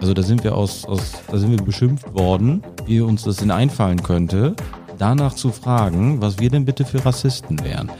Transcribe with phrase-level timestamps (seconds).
[0.00, 3.50] Also da sind wir aus, aus da sind wir beschimpft worden, wie uns das denn
[3.50, 4.54] einfallen könnte,
[4.96, 7.90] danach zu fragen, was wir denn bitte für Rassisten wären.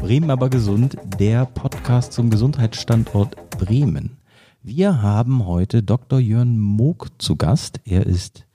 [0.00, 4.16] Bremen aber gesund, der Podcast zum Gesundheitsstandort Bremen.
[4.62, 6.18] Wir haben heute Dr.
[6.18, 7.80] Jörn Moog zu Gast.
[7.84, 8.46] Er ist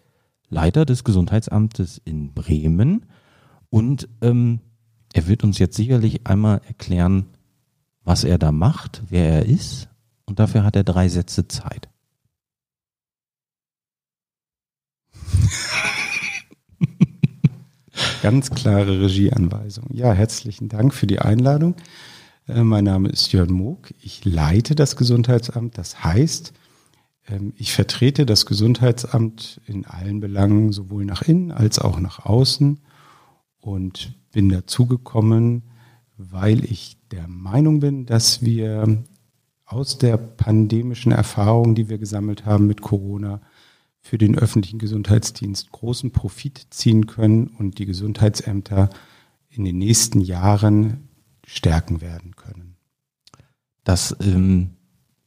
[0.49, 3.05] Leiter des Gesundheitsamtes in Bremen
[3.69, 4.59] und ähm,
[5.13, 7.27] er wird uns jetzt sicherlich einmal erklären,
[8.03, 9.87] was er da macht, wer er ist
[10.27, 11.89] und dafür hat er drei Sätze Zeit.
[18.21, 19.87] Ganz klare Regieanweisung.
[19.91, 21.75] Ja, herzlichen Dank für die Einladung.
[22.47, 23.93] Äh, mein Name ist Jörn Moog.
[24.01, 25.77] Ich leite das Gesundheitsamt.
[25.77, 26.53] Das heißt,
[27.27, 32.79] ähm, ich vertrete das Gesundheitsamt in allen Belangen, sowohl nach innen als auch nach außen
[33.59, 35.63] und bin dazugekommen,
[36.17, 39.05] weil ich der Meinung bin, dass wir
[39.67, 43.41] aus der pandemischen Erfahrung, die wir gesammelt haben mit Corona,
[43.99, 48.89] für den öffentlichen Gesundheitsdienst großen Profit ziehen können und die Gesundheitsämter
[49.49, 51.09] in den nächsten Jahren
[51.45, 52.77] stärken werden können.
[53.83, 54.71] Das ähm,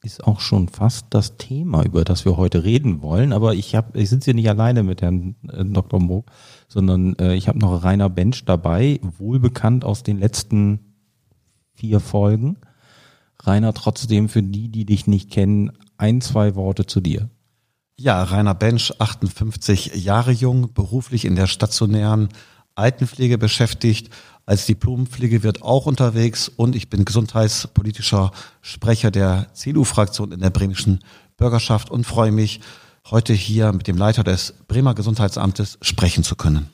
[0.03, 3.35] ist auch schon fast das Thema, über das wir heute reden wollen.
[3.35, 6.01] Aber ich habe, ich sitze hier nicht alleine mit Herrn äh, Dr.
[6.01, 6.31] Moog,
[6.69, 10.81] sondern äh, ich habe noch Rainer Bench dabei, wohlbekannt aus den letzten
[11.75, 12.57] vier Folgen.
[13.47, 17.31] Rainer, trotzdem für die, die dich nicht kennen, ein, zwei Worte zu dir.
[17.97, 22.31] Ja, Rainer Bench, 58 Jahre jung, beruflich in der stationären
[22.75, 24.11] Altenpflege beschäftigt,
[24.47, 28.33] als Diplompflegewirt auch unterwegs und ich bin gesundheitspolitischer
[28.63, 31.01] Sprecher der CDU-Fraktion in der bremischen
[31.37, 32.61] Bürgerschaft und freue mich,
[33.11, 36.71] heute hier mit dem Leiter des Bremer Gesundheitsamtes sprechen zu können.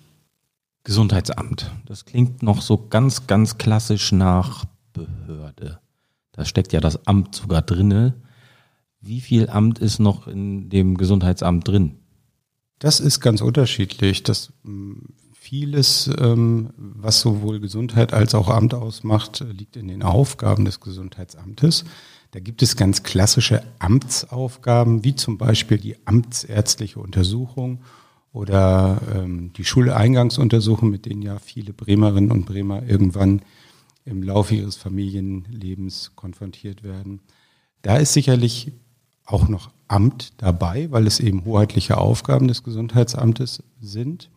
[0.85, 5.81] Gesundheitsamt, das klingt noch so ganz, ganz klassisch nach Behörde.
[6.37, 8.15] Da steckt ja das Amt sogar drinne.
[9.01, 11.97] Wie viel Amt ist noch in dem Gesundheitsamt drin?
[12.79, 14.23] Das ist ganz unterschiedlich.
[14.23, 14.53] Das
[15.33, 21.85] vieles, ähm, was sowohl Gesundheit als auch Amt ausmacht, liegt in den Aufgaben des Gesundheitsamtes.
[22.33, 27.81] Da gibt es ganz klassische Amtsaufgaben, wie zum Beispiel die amtsärztliche Untersuchung
[28.33, 33.41] oder ähm, die Schuleingangsuntersuchung, mit denen ja viele Bremerinnen und Bremer irgendwann
[34.07, 37.21] im Laufe ihres Familienlebens konfrontiert werden.
[37.83, 38.73] Da ist sicherlich
[39.27, 44.31] auch noch Amt dabei, weil es eben hoheitliche Aufgaben des Gesundheitsamtes sind.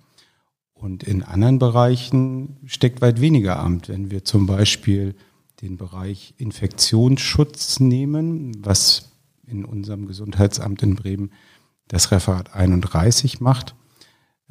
[0.74, 3.90] Und in anderen Bereichen steckt weit weniger Amt.
[3.90, 5.16] Wenn wir zum Beispiel
[5.62, 9.12] den Bereich Infektionsschutz nehmen, was
[9.46, 11.32] in unserem Gesundheitsamt in Bremen
[11.88, 13.76] das Referat 31 macht,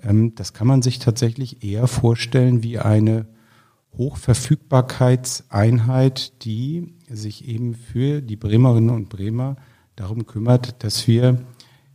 [0.02, 3.26] ähm, das kann man sich tatsächlich eher vorstellen wie eine
[3.98, 9.56] Hochverfügbarkeitseinheit, die sich eben für die Bremerinnen und Bremer
[9.96, 11.40] darum kümmert, dass wir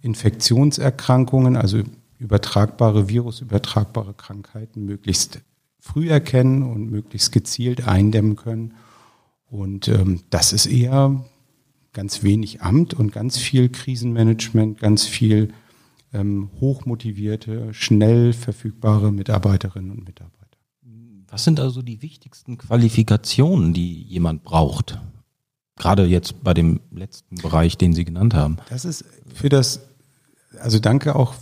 [0.02, 1.84] Infektionserkrankungen, also
[2.20, 5.42] übertragbare, virusübertragbare Krankheiten möglichst
[5.80, 8.74] früh erkennen und möglichst gezielt eindämmen können.
[9.50, 11.24] Und ähm, das ist eher
[11.94, 15.54] ganz wenig Amt und ganz viel Krisenmanagement, ganz viel
[16.14, 20.43] ähm, hochmotivierte, schnell verfügbare Mitarbeiterinnen und Mitarbeiter.
[21.34, 25.02] Was sind also die wichtigsten Qualifikationen, die jemand braucht?
[25.76, 28.58] Gerade jetzt bei dem letzten Bereich, den Sie genannt haben.
[28.70, 29.82] Das ist für das,
[30.60, 31.34] also danke auch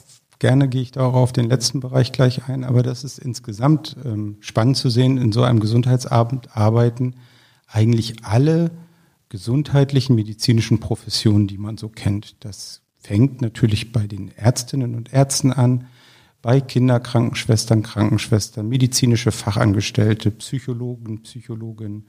[0.42, 4.38] Gerne gehe ich darauf auf den letzten Bereich gleich ein, aber das ist insgesamt ähm,
[4.40, 7.14] spannend zu sehen, in so einem Gesundheitsabend arbeiten
[7.68, 8.72] eigentlich alle
[9.30, 12.44] gesundheitlichen medizinischen Professionen, die man so kennt.
[12.44, 15.86] Das fängt natürlich bei den Ärztinnen und Ärzten an,
[16.42, 22.08] bei Kinderkrankenschwestern, Krankenschwestern, medizinische Fachangestellte, Psychologen, Psychologinnen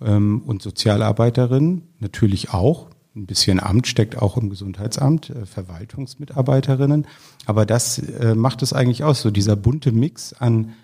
[0.00, 7.06] ähm, und Sozialarbeiterinnen natürlich auch ein bisschen Amt steckt auch im Gesundheitsamt, äh, Verwaltungsmitarbeiterinnen.
[7.46, 10.74] Aber das äh, macht es eigentlich aus, so dieser bunte Mix an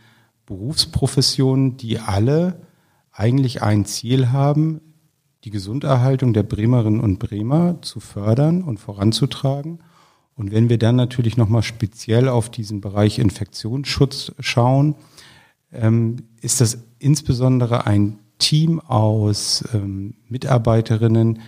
[0.46, 2.60] Berufsprofessionen, die alle
[3.12, 4.80] eigentlich ein Ziel haben,
[5.44, 9.80] die Gesunderhaltung der Bremerinnen und Bremer zu fördern und voranzutragen.
[10.36, 14.94] Und wenn wir dann natürlich nochmal speziell auf diesen Bereich Infektionsschutz schauen,
[15.72, 21.40] ähm, ist das insbesondere ein Team aus ähm, Mitarbeiterinnen,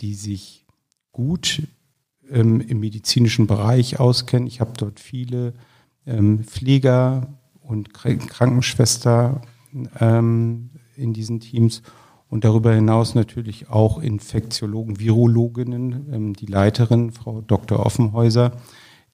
[0.00, 0.64] die sich
[1.10, 1.66] gut
[2.30, 4.46] ähm, im medizinischen Bereich auskennen.
[4.46, 5.52] Ich habe dort viele
[6.08, 7.26] Pfleger
[7.62, 9.42] und Krankenschwester
[9.98, 11.82] in diesen Teams
[12.28, 17.84] und darüber hinaus natürlich auch Infektiologen, Virologinnen, ähm, die Leiterin, Frau Dr.
[17.84, 18.52] Offenhäuser,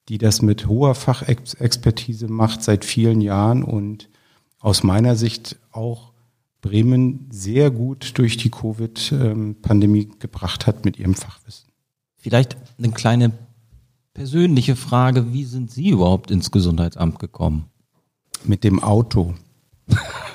[0.08, 4.08] die das mit hoher Fachexpertise macht seit vielen Jahren und
[4.60, 6.12] aus meiner Sicht auch
[6.60, 11.68] Bremen sehr gut durch die Covid-Pandemie gebracht hat mit ihrem Fachwissen.
[12.16, 13.32] Vielleicht eine kleine
[14.14, 17.66] persönliche Frage, wie sind Sie überhaupt ins Gesundheitsamt gekommen?
[18.44, 19.34] Mit dem Auto.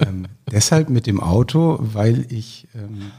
[0.00, 3.12] ähm, deshalb mit dem Auto, weil ich ähm,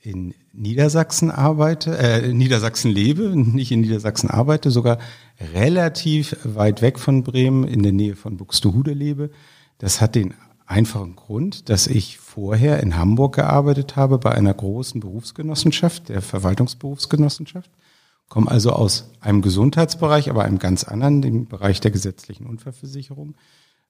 [0.00, 4.98] in Niedersachsen arbeite, äh, in Niedersachsen lebe, nicht in Niedersachsen arbeite, sogar
[5.54, 9.30] relativ weit weg von Bremen, in der Nähe von Buxtehude lebe.
[9.78, 10.34] Das hat den
[10.66, 17.70] einfachen Grund, dass ich vorher in Hamburg gearbeitet habe bei einer großen Berufsgenossenschaft, der Verwaltungsberufsgenossenschaft.
[18.28, 23.34] Komme also aus einem Gesundheitsbereich, aber einem ganz anderen, dem Bereich der gesetzlichen Unfallversicherung.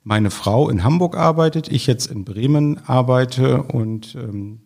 [0.04, 4.60] Meine Frau in Hamburg arbeitet, ich jetzt in Bremen arbeite und ähm,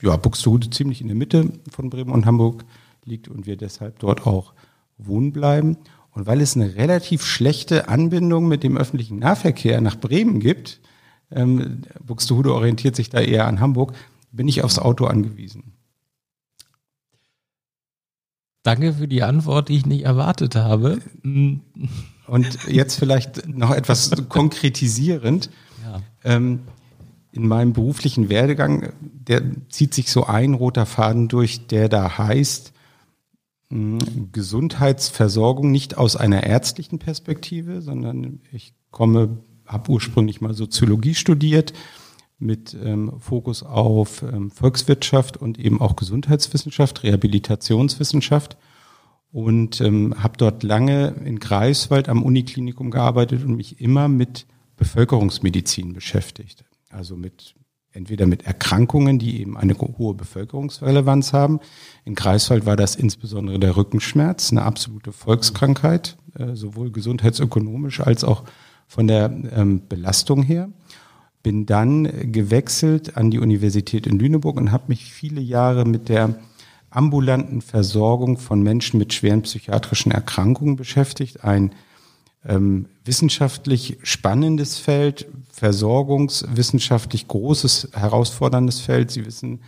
[0.00, 2.64] ja, Buxtehude ziemlich in der Mitte von Bremen und Hamburg
[3.04, 4.54] liegt und wir deshalb dort auch
[4.98, 5.76] wohnen bleiben.
[6.12, 10.80] Und weil es eine relativ schlechte Anbindung mit dem öffentlichen Nahverkehr nach Bremen gibt,
[11.30, 13.94] ähm, Buxtehude orientiert sich da eher an Hamburg,
[14.30, 15.72] bin ich aufs Auto angewiesen.
[18.62, 21.00] Danke für die Antwort, die ich nicht erwartet habe.
[22.26, 25.50] Und jetzt vielleicht noch etwas konkretisierend.
[25.84, 26.02] Ja.
[26.24, 26.60] Ähm,
[27.32, 32.72] in meinem beruflichen Werdegang, der zieht sich so ein roter Faden durch, der da heißt,
[34.32, 41.72] Gesundheitsversorgung nicht aus einer ärztlichen Perspektive, sondern ich komme, habe ursprünglich mal Soziologie studiert
[42.38, 48.56] mit ähm, Fokus auf ähm, Volkswirtschaft und eben auch Gesundheitswissenschaft, Rehabilitationswissenschaft
[49.34, 54.46] und ähm, habe dort lange in Greifswald am Uniklinikum gearbeitet und mich immer mit
[54.76, 56.64] Bevölkerungsmedizin beschäftigt
[56.94, 57.54] also mit
[57.92, 61.60] entweder mit Erkrankungen, die eben eine hohe Bevölkerungsrelevanz haben.
[62.04, 68.44] In Greifswald war das insbesondere der Rückenschmerz, eine absolute Volkskrankheit, äh, sowohl gesundheitsökonomisch als auch
[68.88, 70.70] von der ähm, Belastung her.
[71.42, 76.38] Bin dann gewechselt an die Universität in Lüneburg und habe mich viele Jahre mit der
[76.94, 81.42] ambulanten Versorgung von Menschen mit schweren psychiatrischen Erkrankungen beschäftigt.
[81.42, 81.72] Ein
[82.46, 89.10] ähm, wissenschaftlich spannendes Feld, versorgungswissenschaftlich großes, herausforderndes Feld.
[89.10, 89.60] Sie wissen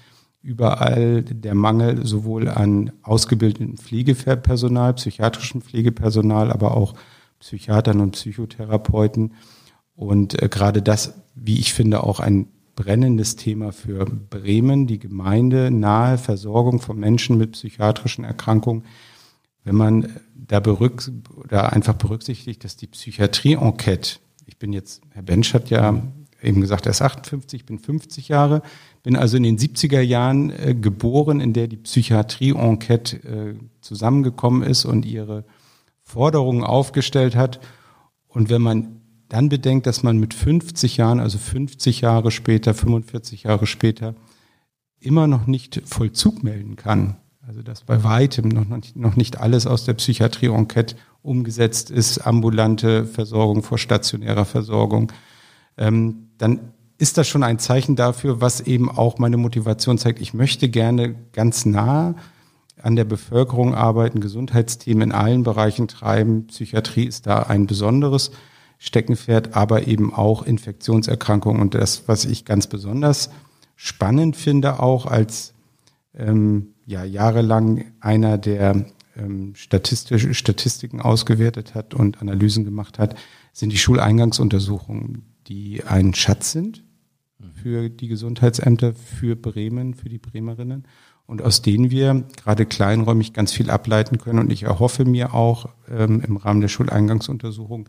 [0.43, 6.95] überall der Mangel sowohl an ausgebildetem Pflegepersonal, psychiatrischem Pflegepersonal, aber auch
[7.41, 9.35] Psychiatern und Psychotherapeuten.
[9.97, 15.71] Und äh, gerade das, wie ich finde, auch ein brennendes Thema für Bremen, die Gemeinde
[15.73, 18.85] nahe Versorgung von Menschen mit psychiatrischen Erkrankungen.
[19.65, 25.55] Wenn man da berück, oder einfach berücksichtigt, dass die Psychiatrie-Enquete, ich bin jetzt, Herr Bensch
[25.55, 26.01] hat ja
[26.41, 28.63] eben gesagt, er ist 58, ich bin 50 Jahre,
[29.03, 34.85] bin also in den 70er Jahren äh, geboren, in der die Psychiatrie-Enquete äh, zusammengekommen ist
[34.85, 35.45] und ihre
[36.03, 37.59] Forderungen aufgestellt hat.
[38.29, 43.45] Und wenn man dann bedenkt, dass man mit 50 Jahren, also 50 Jahre später, 45
[43.45, 44.15] Jahre später,
[45.01, 49.85] immer noch nicht Vollzug melden kann, also dass bei weitem noch, noch nicht alles aus
[49.85, 55.13] der Psychiatrie-Enquete umgesetzt ist, ambulante Versorgung vor stationärer Versorgung,
[55.77, 60.21] ähm, dann ist das schon ein Zeichen dafür, was eben auch meine Motivation zeigt.
[60.21, 62.15] Ich möchte gerne ganz nah
[62.81, 66.47] an der Bevölkerung arbeiten, Gesundheitsthemen in allen Bereichen treiben.
[66.47, 68.31] Psychiatrie ist da ein besonderes
[68.79, 71.61] Steckenpferd, aber eben auch Infektionserkrankungen.
[71.61, 73.31] Und das, was ich ganz besonders
[73.75, 75.55] spannend finde, auch als
[76.15, 78.87] ähm, ja jahrelang einer, der
[79.17, 83.17] ähm, statistische Statistiken ausgewertet hat und Analysen gemacht hat,
[83.53, 86.83] sind die Schuleingangsuntersuchungen, die ein Schatz sind
[87.55, 90.87] für die Gesundheitsämter, für Bremen, für die Bremerinnen
[91.27, 94.39] und aus denen wir gerade kleinräumig ganz viel ableiten können.
[94.39, 97.89] Und ich erhoffe mir auch ähm, im Rahmen der Schuleingangsuntersuchung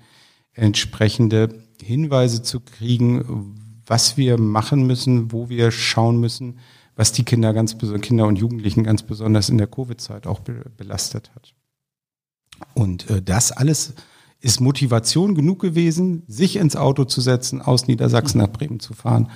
[0.57, 6.59] entsprechende Hinweise zu kriegen, was wir machen müssen, wo wir schauen müssen,
[6.95, 11.31] was die Kinder ganz Kinder und Jugendlichen ganz besonders in der Covid-Zeit auch be belastet
[11.35, 11.53] hat.
[12.73, 13.93] Und äh, das alles
[14.39, 19.29] ist Motivation genug gewesen, sich ins Auto zu setzen, aus Niedersachsen nach Bremen zu fahren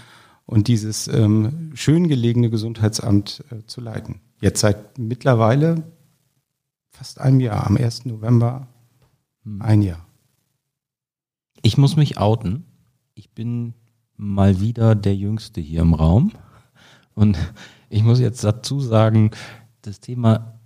[0.46, 4.22] und dieses ähm, schön gelegene Gesundheitsamt äh, zu leiten.
[4.42, 5.84] Jetzt seit mittlerweile
[6.90, 8.06] fast einem Jahr, am 1.
[8.06, 8.68] November
[9.60, 10.06] ein Jahr.
[11.62, 12.66] Ich muss mich outen.
[13.14, 13.74] Ich bin
[14.18, 16.32] mal wieder der Jüngste hier im Raum.
[17.14, 17.38] Und
[17.90, 19.32] ich muss jetzt dazu sagen,
[19.82, 20.60] das Thema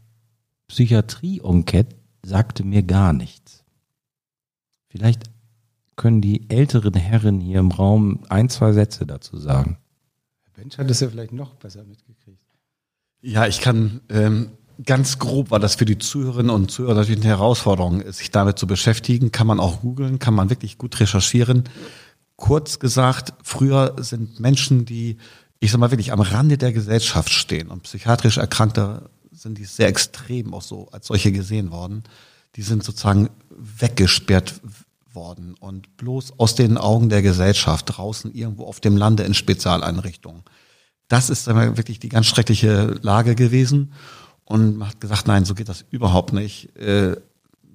[0.68, 3.64] Psychiatrie-Enquete sagte mir gar nichts.
[4.90, 5.30] Vielleicht
[5.96, 9.78] können die älteren Herren hier im Raum ein, zwei Sätze dazu sagen.
[10.44, 12.46] Herr Bench hat es ja vielleicht noch besser mitgekriegt.
[13.22, 14.52] Ja, ich kann ähm,
[14.84, 18.68] ganz grob, weil das für die Zuhörerinnen und Zuhörer natürlich eine Herausforderung sich damit zu
[18.68, 21.64] beschäftigen, kann man auch googeln, kann man wirklich gut recherchieren.
[22.36, 25.18] Kurz gesagt, früher sind Menschen, die
[25.60, 29.88] ich sag mal wirklich am Rande der Gesellschaft stehen und psychiatrisch Erkrankte sind die sehr
[29.88, 32.04] extrem auch so als solche gesehen worden.
[32.56, 34.62] Die sind sozusagen weggesperrt
[35.12, 40.44] worden und bloß aus den Augen der Gesellschaft draußen irgendwo auf dem Lande in Spezialeinrichtungen.
[41.08, 43.94] Das ist wirklich die ganz schreckliche Lage gewesen.
[44.46, 46.76] Und man hat gesagt, nein, so geht das überhaupt nicht.
[46.78, 47.18] Äh,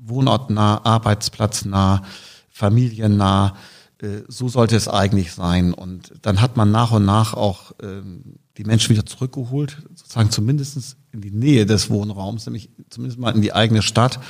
[0.02, 2.02] wohnortnah, arbeitsplatznah,
[2.48, 3.54] familiennah,
[4.00, 5.74] äh, so sollte es eigentlich sein.
[5.74, 10.96] Und dann hat man nach und nach auch ähm, die Menschen wieder zurückgeholt, sozusagen zumindest
[11.12, 14.20] in die Nähe des Wohnraums, nämlich zumindest mal in die eigene Stadt.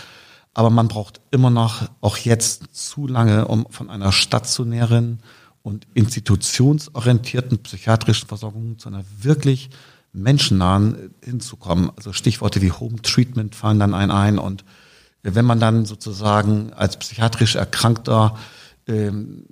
[0.55, 5.21] Aber man braucht immer noch, auch jetzt zu lange, um von einer stationären
[5.63, 9.71] und institutionsorientierten psychiatrischen Versorgung zu einer wirklich
[10.13, 11.91] menschennahen hinzukommen.
[11.97, 14.65] Also Stichworte wie Home Treatment fallen dann ein ein und
[15.23, 18.39] wenn man dann sozusagen als psychiatrisch Erkrankter,
[18.87, 19.45] ähm,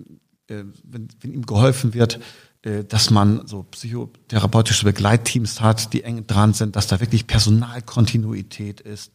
[0.48, 2.20] äh, wenn, wenn ihm geholfen wird,
[2.62, 8.80] äh, dass man so psychotherapeutische Begleitteams hat, die eng dran sind, dass da wirklich Personalkontinuität
[8.80, 9.12] ist.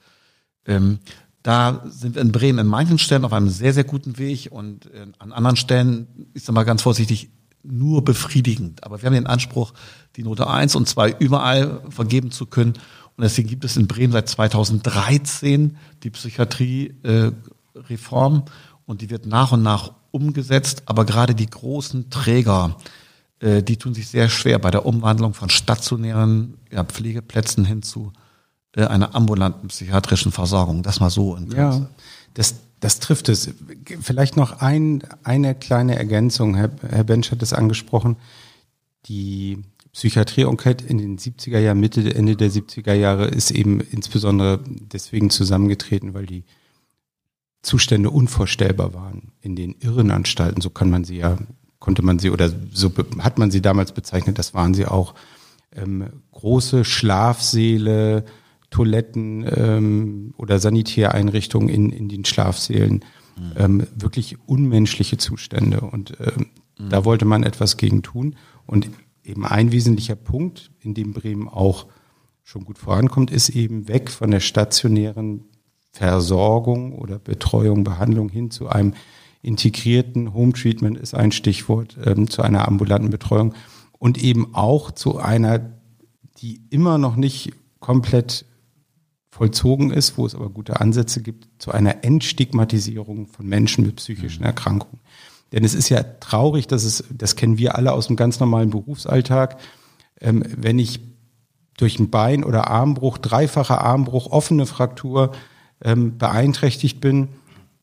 [0.66, 1.00] Ähm,
[1.42, 4.86] da sind wir in Bremen in manchen Stellen auf einem sehr, sehr guten Weg und
[4.94, 7.32] äh, an anderen Stellen, ich sage mal ganz vorsichtig,
[7.64, 8.84] nur befriedigend.
[8.84, 9.74] Aber wir haben den Anspruch,
[10.16, 12.74] die Note eins und zwei überall vergeben zu können.
[13.16, 18.44] Und deswegen gibt es in Bremen seit 2013 die Psychiatrie-Reform
[18.86, 20.84] und die wird nach und nach umgesetzt.
[20.86, 22.76] Aber gerade die großen Träger,
[23.40, 28.14] äh, die tun sich sehr schwer bei der Umwandlung von stationären ja, Pflegeplätzen hin zu
[28.76, 30.84] äh, einer ambulanten psychiatrischen Versorgung.
[30.84, 31.80] Das mal so in Kürze.
[31.80, 31.90] Ja,
[32.34, 33.50] das, das trifft es.
[34.02, 36.56] Vielleicht noch ein, eine kleine Ergänzung.
[36.56, 38.18] Herr, Herr Bench hat es angesprochen.
[39.06, 39.60] Die
[39.94, 46.14] Psychiatrie-Enquete in den 70er Jahren, Mitte, Ende der 70er Jahre ist eben insbesondere deswegen zusammengetreten,
[46.14, 46.44] weil die
[47.62, 50.60] Zustände unvorstellbar waren in den Irrenanstalten.
[50.60, 51.38] So kann man sie ja,
[51.80, 55.16] konnte man sie oder so hat man sie damals bezeichnet, das waren sie auch.
[55.76, 58.26] Ähm, große Schlafsäle,
[58.74, 63.06] Toiletten ähm, oder Sanitäreinrichtungen in, in den Schlafsälen.
[63.38, 63.52] Mhm.
[63.56, 65.82] Ähm, wirklich unmenschliche Zustände.
[65.82, 66.48] Und ähm,
[66.80, 66.90] mhm.
[66.90, 68.36] da wollte man etwas gegen tun.
[68.66, 68.90] Und
[69.24, 71.86] eben ein wesentlicher Punkt, in dem Bremen auch
[72.44, 75.46] schon gut vorankommt, ist eben weg von der stationären
[75.92, 78.94] Versorgung oder Betreuung, Behandlung hin zu einem
[79.44, 83.54] integrierten Home Treatment ist ein Stichwort, ähm, zu einer ambulanten Betreuung
[84.00, 85.60] und eben auch zu einer,
[86.38, 88.46] die immer noch nicht komplett
[89.34, 94.42] vollzogen ist, wo es aber gute Ansätze gibt, zu einer Entstigmatisierung von Menschen mit psychischen
[94.42, 94.48] mhm.
[94.48, 95.00] Erkrankungen.
[95.52, 98.70] Denn es ist ja traurig, dass es, das kennen wir alle aus dem ganz normalen
[98.70, 99.60] Berufsalltag,
[100.22, 101.00] ähm, wenn ich
[101.78, 105.32] durch ein Bein oder Armbruch, dreifacher Armbruch, offene Fraktur
[105.84, 107.30] ähm, beeinträchtigt bin,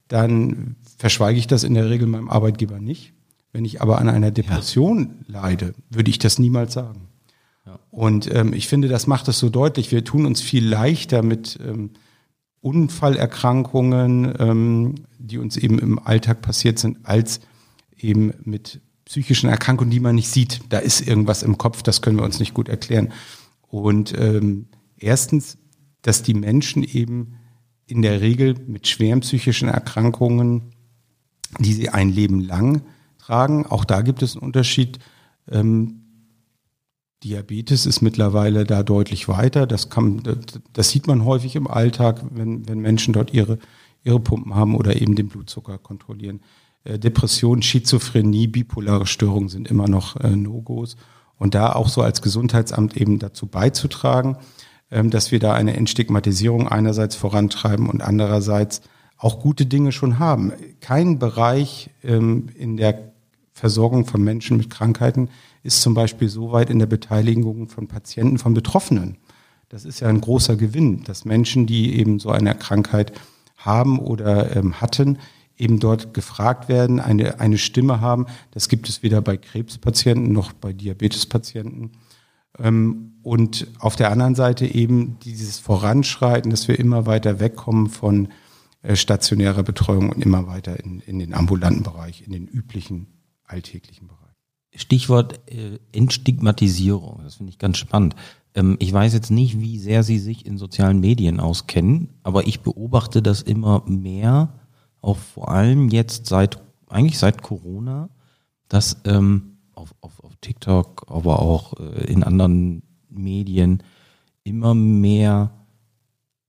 [0.06, 3.12] dann verschweige ich das in der Regel meinem Arbeitgeber nicht.
[3.52, 5.40] Wenn ich aber an einer Depression ja.
[5.40, 7.08] leide, würde ich das niemals sagen.
[7.90, 9.92] Und ähm, ich finde, das macht es so deutlich.
[9.92, 11.90] Wir tun uns viel leichter mit ähm,
[12.60, 17.40] Unfallerkrankungen, ähm, die uns eben im Alltag passiert sind, als
[17.96, 20.60] eben mit psychischen Erkrankungen, die man nicht sieht.
[20.68, 23.12] Da ist irgendwas im Kopf, das können wir uns nicht gut erklären.
[23.68, 25.58] Und ähm, erstens,
[26.02, 27.36] dass die Menschen eben
[27.86, 30.72] in der Regel mit schweren psychischen Erkrankungen,
[31.58, 32.82] die sie ein Leben lang
[33.18, 34.98] tragen, auch da gibt es einen Unterschied.
[35.50, 35.99] Ähm,
[37.22, 39.66] Diabetes ist mittlerweile da deutlich weiter.
[39.66, 40.22] Das, kann,
[40.72, 43.58] das sieht man häufig im Alltag, wenn, wenn Menschen dort ihre,
[44.04, 46.40] ihre Pumpen haben oder eben den Blutzucker kontrollieren.
[46.84, 50.96] Äh, Depression, Schizophrenie, bipolare Störungen sind immer noch äh, No-Gos.
[51.36, 54.36] Und da auch so als Gesundheitsamt eben dazu beizutragen,
[54.90, 58.80] ähm, dass wir da eine Entstigmatisierung einerseits vorantreiben und andererseits
[59.18, 60.52] auch gute Dinge schon haben.
[60.80, 63.12] Kein Bereich ähm, in der
[63.52, 65.28] Versorgung von Menschen mit Krankheiten
[65.62, 69.18] ist zum Beispiel so weit in der Beteiligung von Patienten, von Betroffenen.
[69.68, 73.12] Das ist ja ein großer Gewinn, dass Menschen, die eben so eine Krankheit
[73.56, 75.18] haben oder ähm, hatten,
[75.56, 78.26] eben dort gefragt werden, eine, eine Stimme haben.
[78.50, 81.92] Das gibt es weder bei Krebspatienten noch bei Diabetespatienten.
[82.58, 88.28] Ähm, und auf der anderen Seite eben dieses Voranschreiten, dass wir immer weiter wegkommen von
[88.82, 93.06] äh, stationärer Betreuung und immer weiter in, in den ambulanten Bereich, in den üblichen
[93.44, 94.29] alltäglichen Bereich.
[94.74, 98.14] Stichwort äh, Entstigmatisierung, das finde ich ganz spannend.
[98.54, 102.60] Ähm, ich weiß jetzt nicht, wie sehr Sie sich in sozialen Medien auskennen, aber ich
[102.60, 104.54] beobachte das immer mehr,
[105.00, 108.10] auch vor allem jetzt seit, eigentlich seit Corona,
[108.68, 113.82] dass ähm, auf, auf, auf TikTok, aber auch äh, in anderen Medien
[114.44, 115.52] immer mehr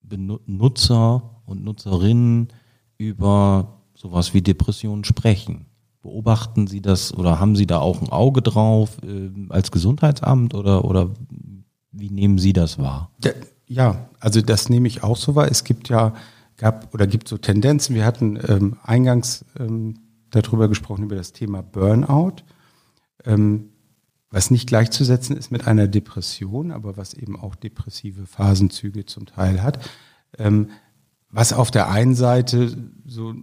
[0.01, 2.49] Benutzer und Nutzerinnen
[2.97, 5.65] über sowas wie Depressionen sprechen.
[6.01, 10.83] Beobachten Sie das oder haben Sie da auch ein Auge drauf äh, als Gesundheitsamt oder,
[10.85, 11.11] oder
[11.91, 13.11] wie nehmen Sie das wahr?
[13.67, 15.49] Ja, also das nehme ich auch so wahr.
[15.49, 16.13] Es gibt ja,
[16.57, 17.95] gab oder gibt so Tendenzen.
[17.95, 19.99] Wir hatten ähm, eingangs ähm,
[20.31, 22.37] darüber gesprochen, über das Thema Burnout,
[23.25, 23.69] ähm,
[24.29, 29.61] was nicht gleichzusetzen ist mit einer Depression, aber was eben auch depressive Phasenzüge zum Teil
[29.61, 29.79] hat.
[30.37, 30.69] Ähm,
[31.29, 33.33] was auf der einen Seite so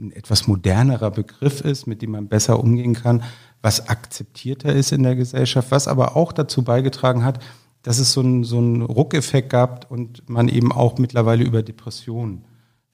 [0.00, 3.22] ein etwas modernerer Begriff ist, mit dem man besser umgehen kann,
[3.62, 7.42] was akzeptierter ist in der Gesellschaft, was aber auch dazu beigetragen hat,
[7.82, 12.44] dass es so einen, so Ruckeffekt gab und man eben auch mittlerweile über Depressionen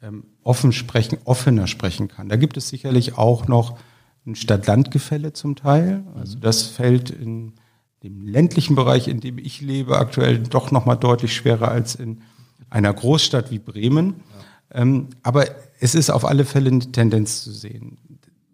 [0.03, 2.29] ähm, offen sprechen, offener sprechen kann.
[2.29, 3.79] Da gibt es sicherlich auch noch
[4.27, 6.05] ein Stadt-Land-Gefälle zum Teil.
[6.17, 7.55] Also das fällt in
[8.03, 12.23] dem ländlichen Bereich, in dem ich lebe, aktuell doch nochmal deutlich schwerer als in
[12.69, 14.17] einer Großstadt wie Bremen.
[14.17, 14.46] Ja.
[14.73, 15.47] Ähm, aber
[15.81, 17.99] es ist auf alle Fälle eine Tendenz zu sehen.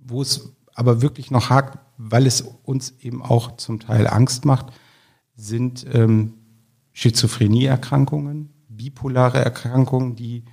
[0.05, 4.67] Wo es aber wirklich noch hakt, weil es uns eben auch zum Teil Angst macht,
[5.37, 6.35] sind ähm,
[6.93, 10.45] Schizophrenieerkrankungen, bipolare Erkrankungen, die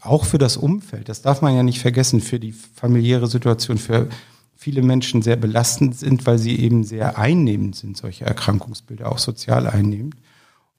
[0.00, 4.08] auch für das Umfeld, das darf man ja nicht vergessen, für die familiäre Situation, für
[4.56, 9.66] viele Menschen sehr belastend sind, weil sie eben sehr einnehmend sind, solche Erkrankungsbilder, auch sozial
[9.66, 10.16] einnehmend.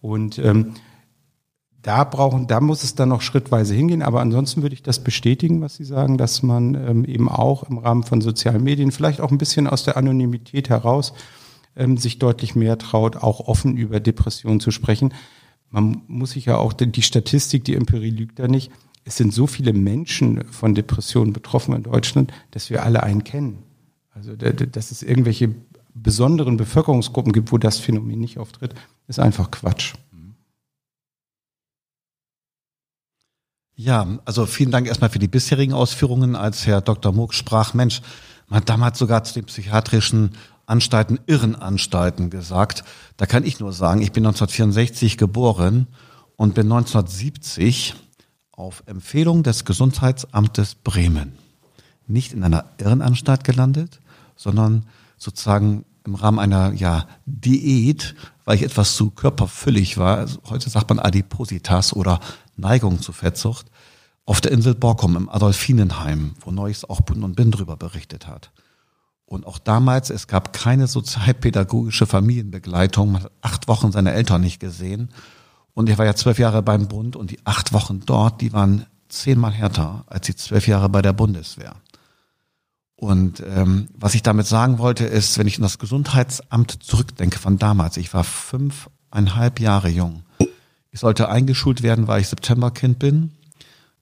[0.02, 0.74] Und ähm,
[1.82, 4.02] da brauchen, da muss es dann noch schrittweise hingehen.
[4.02, 7.78] Aber ansonsten würde ich das bestätigen, was Sie sagen, dass man ähm, eben auch im
[7.78, 11.14] Rahmen von sozialen Medien, vielleicht auch ein bisschen aus der Anonymität heraus,
[11.76, 15.14] ähm, sich deutlich mehr traut, auch offen über Depressionen zu sprechen.
[15.70, 18.72] Man muss sich ja auch, die Statistik, die Empirie lügt da nicht.
[19.04, 23.64] Es sind so viele Menschen von Depressionen betroffen in Deutschland, dass wir alle einen kennen.
[24.14, 25.56] Also, dass es irgendwelche
[25.94, 28.76] besonderen Bevölkerungsgruppen gibt, wo das Phänomen nicht auftritt,
[29.08, 29.96] ist einfach Quatsch.
[33.84, 36.36] Ja, also vielen Dank erstmal für die bisherigen Ausführungen.
[36.36, 37.14] Als Herr Dr.
[37.14, 38.04] Moog sprach, Mensch,
[38.48, 40.36] man hat damals sogar zu den psychiatrischen
[40.68, 42.84] Anstalten Irrenanstalten gesagt.
[43.18, 45.88] Da kann ich nur sagen, ich bin 1964 geboren
[46.36, 47.96] und bin 1970
[48.52, 51.40] auf Empfehlung des Gesundheitsamtes Bremen
[52.06, 54.00] nicht in einer Irrenanstalt gelandet,
[54.36, 54.86] sondern
[55.18, 60.18] sozusagen im Rahmen einer ja, Diät, weil ich etwas zu körperfüllig war.
[60.18, 62.20] Also heute sagt man Adipositas oder
[62.62, 63.68] Neigung zu Fettsucht
[64.26, 68.52] auf der Insel Borkum im Adolfinenheim, wo Neues auch Bund und Bin drüber berichtet hat.
[69.26, 73.14] Und auch damals, es gab keine sozialpädagogische Familienbegleitung.
[73.14, 75.10] Man hat acht Wochen seine Eltern nicht gesehen.
[75.74, 78.86] Und er war ja zwölf Jahre beim Bund und die acht Wochen dort, die waren
[79.08, 81.76] zehnmal härter als die zwölf Jahre bei der Bundeswehr.
[82.96, 87.58] Und ähm, was ich damit sagen wollte, ist, wenn ich in das Gesundheitsamt zurückdenke von
[87.58, 90.24] damals, ich war fünfeinhalb Jahre jung.
[90.92, 93.32] Ich sollte eingeschult werden, weil ich Septemberkind bin.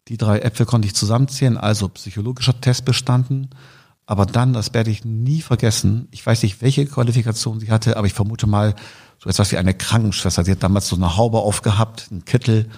[0.08, 3.52] Die drei Äpfel konnte ich zusammenzählen, also psychologischer Test bestanden.
[4.08, 8.08] Aber dann, das werde ich nie vergessen, ich weiß nicht, welche Qualifikation sie hatte, aber
[8.08, 8.73] ich vermute mal
[9.19, 10.43] so etwas wie eine Krankenschwester.
[10.43, 12.69] Sie hat damals so eine Haube aufgehabt, einen Kittel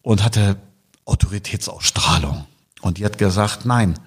[0.00, 0.56] und hatte
[1.04, 2.46] Autoritätsausstrahlung.
[2.80, 3.98] Und die hat gesagt, nein,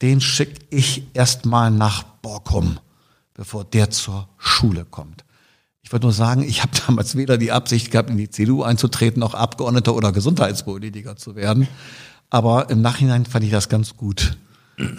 [0.00, 2.78] den schicke ich erstmal nach Borkum,
[3.34, 5.24] bevor der zur Schule kommt.
[5.90, 9.18] Ich wollte nur sagen, ich habe damals weder die Absicht gehabt, in die CDU einzutreten,
[9.18, 11.66] noch Abgeordneter oder Gesundheitspolitiker zu werden.
[12.30, 14.38] Aber im Nachhinein fand ich das ganz gut.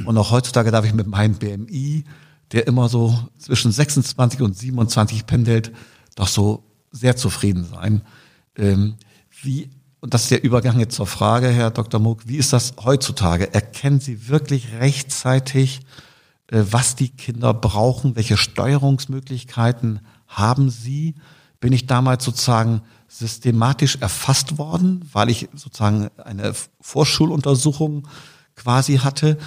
[0.05, 2.03] Und auch heutzutage darf ich mit meinem BMI,
[2.51, 5.71] der immer so zwischen 26 und 27 pendelt,
[6.15, 8.01] doch so sehr zufrieden sein.
[8.57, 8.95] Ähm,
[9.41, 9.69] wie,
[10.01, 12.01] und das ist der Übergang jetzt zur Frage, Herr Dr.
[12.01, 13.53] Muck, wie ist das heutzutage?
[13.53, 15.79] Erkennen Sie wirklich rechtzeitig,
[16.47, 21.15] äh, was die Kinder brauchen, welche Steuerungsmöglichkeiten haben Sie,
[21.59, 28.07] bin ich damals sozusagen systematisch erfasst worden, weil ich sozusagen eine Vorschuluntersuchung
[28.55, 29.37] quasi hatte.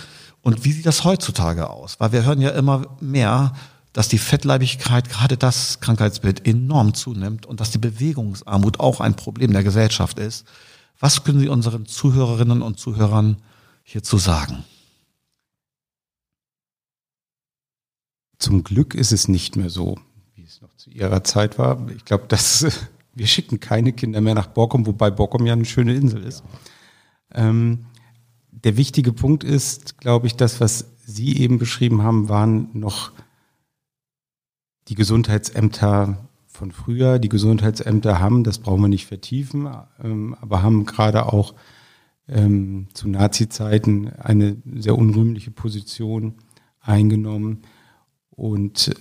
[0.42, 1.98] Und wie sieht das heutzutage aus?
[1.98, 3.54] Weil wir hören ja immer mehr,
[3.94, 9.52] dass die Fettleibigkeit, gerade das Krankheitsbild, enorm zunimmt und dass die Bewegungsarmut auch ein Problem
[9.52, 10.44] der Gesellschaft ist.
[11.00, 13.38] Was können Sie unseren Zuhörerinnen und Zuhörern
[13.82, 14.64] hierzu sagen?
[18.38, 19.96] Zum Glück ist es nicht mehr so
[20.64, 21.86] noch zu ihrer Zeit war.
[21.94, 22.66] Ich glaube, dass
[23.14, 26.42] wir schicken keine Kinder mehr nach Borkum, wobei Borkum ja eine schöne Insel ist.
[27.34, 27.48] Ja.
[27.48, 27.86] Ähm,
[28.50, 33.12] der wichtige Punkt ist, glaube ich, das, was Sie eben beschrieben haben, waren noch
[34.88, 37.18] die Gesundheitsämter von früher.
[37.18, 39.68] Die Gesundheitsämter haben, das brauchen wir nicht vertiefen,
[40.02, 41.54] ähm, aber haben gerade auch
[42.26, 46.36] ähm, zu Nazi-Zeiten eine sehr unrühmliche Position
[46.80, 47.62] eingenommen.
[48.30, 48.94] Und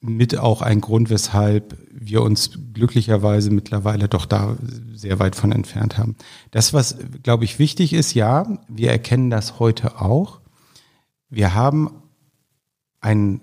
[0.00, 4.56] mit auch ein Grund, weshalb wir uns glücklicherweise mittlerweile doch da
[4.94, 6.16] sehr weit von entfernt haben.
[6.50, 10.40] Das, was, glaube ich, wichtig ist, ja, wir erkennen das heute auch.
[11.28, 11.90] Wir haben
[13.00, 13.42] ein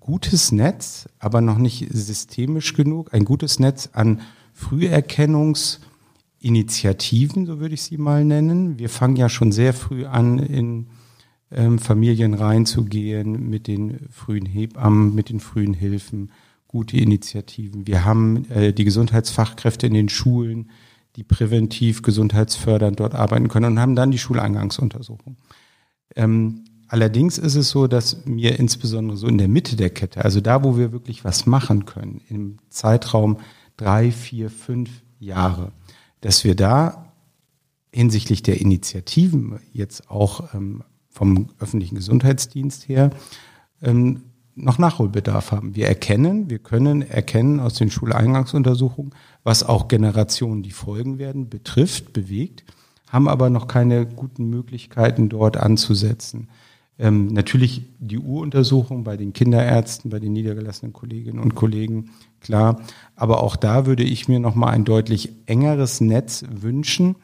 [0.00, 4.20] gutes Netz, aber noch nicht systemisch genug, ein gutes Netz an
[4.52, 8.78] Früherkennungsinitiativen, so würde ich sie mal nennen.
[8.78, 10.86] Wir fangen ja schon sehr früh an, in
[11.56, 16.30] ähm, Familien reinzugehen mit den frühen Hebammen, mit den frühen Hilfen,
[16.68, 17.86] gute Initiativen.
[17.86, 20.70] Wir haben äh, die Gesundheitsfachkräfte in den Schulen,
[21.16, 25.36] die präventiv gesundheitsfördernd dort arbeiten können und haben dann die Schuleingangsuntersuchung.
[26.14, 30.40] Ähm, allerdings ist es so, dass mir insbesondere so in der Mitte der Kette, also
[30.42, 33.38] da, wo wir wirklich was machen können, im Zeitraum
[33.78, 35.72] drei, vier, fünf Jahre,
[36.20, 37.12] dass wir da
[37.92, 40.82] hinsichtlich der Initiativen jetzt auch ähm,
[41.16, 43.10] vom öffentlichen Gesundheitsdienst her
[43.82, 44.22] ähm,
[44.54, 45.74] noch Nachholbedarf haben.
[45.74, 52.12] Wir erkennen, wir können erkennen aus den Schuleingangsuntersuchungen, was auch Generationen, die folgen werden, betrifft,
[52.12, 52.64] bewegt,
[53.08, 56.48] haben aber noch keine guten Möglichkeiten dort anzusetzen.
[56.98, 62.80] Ähm, natürlich die Uruntersuchung bei den Kinderärzten, bei den niedergelassenen Kolleginnen und Kollegen, klar.
[63.14, 67.16] Aber auch da würde ich mir noch mal ein deutlich engeres Netz wünschen,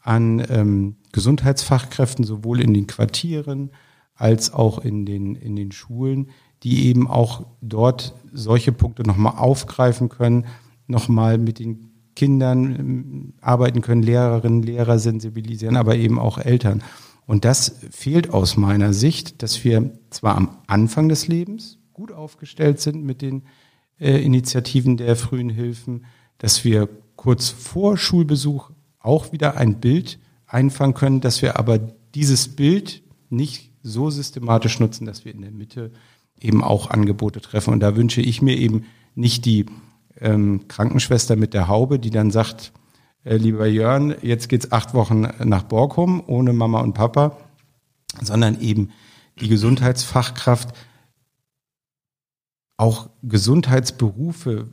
[0.00, 3.70] an ähm, Gesundheitsfachkräften, sowohl in den Quartieren
[4.16, 6.28] als auch in den, in den Schulen,
[6.62, 10.44] die eben auch dort solche Punkte nochmal aufgreifen können,
[10.86, 16.82] nochmal mit den Kindern ähm, arbeiten können, Lehrerinnen, Lehrer sensibilisieren, aber eben auch Eltern.
[17.24, 22.78] Und das fehlt aus meiner Sicht, dass wir zwar am Anfang des Lebens gut aufgestellt
[22.78, 23.44] sind mit den
[23.98, 26.04] äh, Initiativen der frühen Hilfen,
[26.36, 32.48] dass wir kurz vor Schulbesuch auch wieder ein Bild einfangen können, dass wir aber dieses
[32.48, 35.92] Bild nicht so systematisch nutzen, dass wir in der Mitte
[36.40, 37.72] eben auch Angebote treffen.
[37.72, 39.66] Und da wünsche ich mir eben nicht die
[40.20, 42.72] ähm, Krankenschwester mit der Haube, die dann sagt,
[43.24, 47.36] äh, lieber Jörn, jetzt geht's acht Wochen nach Borkum ohne Mama und Papa,
[48.22, 48.90] sondern eben
[49.40, 50.74] die Gesundheitsfachkraft,
[52.76, 54.68] auch Gesundheitsberufe,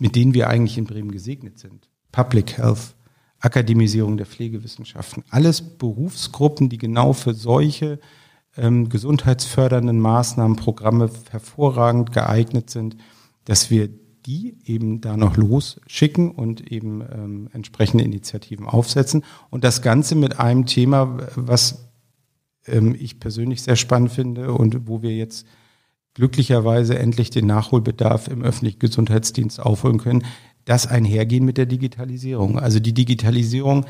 [0.00, 1.88] mit denen wir eigentlich in Bremen gesegnet sind.
[2.12, 2.95] Public Health,
[3.40, 5.24] Akademisierung der Pflegewissenschaften.
[5.30, 7.98] Alles Berufsgruppen, die genau für solche
[8.56, 12.96] ähm, gesundheitsfördernden Maßnahmen, Programme hervorragend geeignet sind,
[13.44, 13.88] dass wir
[14.26, 19.24] die eben da noch losschicken und eben ähm, entsprechende Initiativen aufsetzen.
[19.50, 21.86] Und das Ganze mit einem Thema, was
[22.66, 25.46] ähm, ich persönlich sehr spannend finde und wo wir jetzt
[26.14, 30.24] glücklicherweise endlich den Nachholbedarf im öffentlichen Gesundheitsdienst aufholen können,
[30.66, 32.58] das einhergehen mit der Digitalisierung.
[32.58, 33.86] Also die Digitalisierung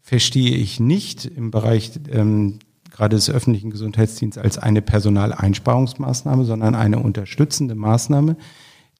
[0.00, 2.60] verstehe ich nicht im Bereich ähm,
[2.90, 8.36] gerade des öffentlichen Gesundheitsdienstes als eine Personaleinsparungsmaßnahme, sondern eine unterstützende Maßnahme,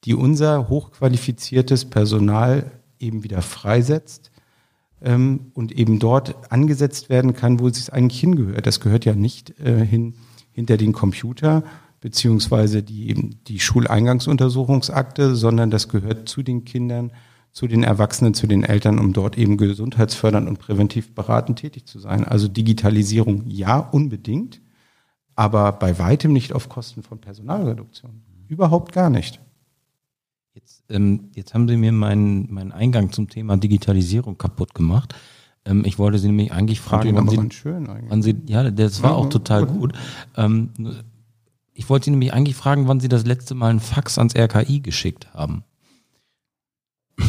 [0.03, 4.31] die unser hochqualifiziertes Personal eben wieder freisetzt
[5.01, 8.65] ähm, und eben dort angesetzt werden kann, wo es eigentlich hingehört.
[8.65, 10.15] Das gehört ja nicht äh, hin
[10.51, 11.63] hinter den Computer
[12.01, 17.11] beziehungsweise die, die Schuleingangsuntersuchungsakte, sondern das gehört zu den Kindern,
[17.51, 21.99] zu den Erwachsenen, zu den Eltern, um dort eben gesundheitsfördernd und präventiv beratend tätig zu
[21.99, 22.23] sein.
[22.23, 24.61] Also Digitalisierung ja, unbedingt,
[25.35, 28.21] aber bei weitem nicht auf Kosten von Personalreduktion.
[28.47, 29.39] Überhaupt gar nicht.
[30.53, 35.15] Jetzt, ähm, jetzt haben Sie mir meinen, meinen Eingang zum Thema Digitalisierung kaputt gemacht.
[35.65, 38.23] Ähm, ich wollte Sie nämlich eigentlich fragen, wann Sie, schön eigentlich.
[38.23, 39.93] Sie, ja, das war auch total gut.
[39.93, 39.93] gut.
[40.35, 40.69] Ähm,
[41.79, 44.81] ich wollte Sie nämlich eigentlich fragen, wann Sie das letzte Mal einen Fax ans RKI
[44.81, 45.63] geschickt haben.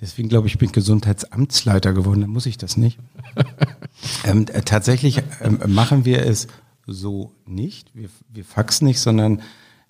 [0.00, 2.98] Deswegen glaube ich, ich bin Gesundheitsamtsleiter geworden, dann muss ich das nicht.
[4.24, 6.46] ähm, äh, tatsächlich ähm, machen wir es
[6.86, 7.94] so nicht.
[7.94, 9.42] Wir, wir faxen nicht, sondern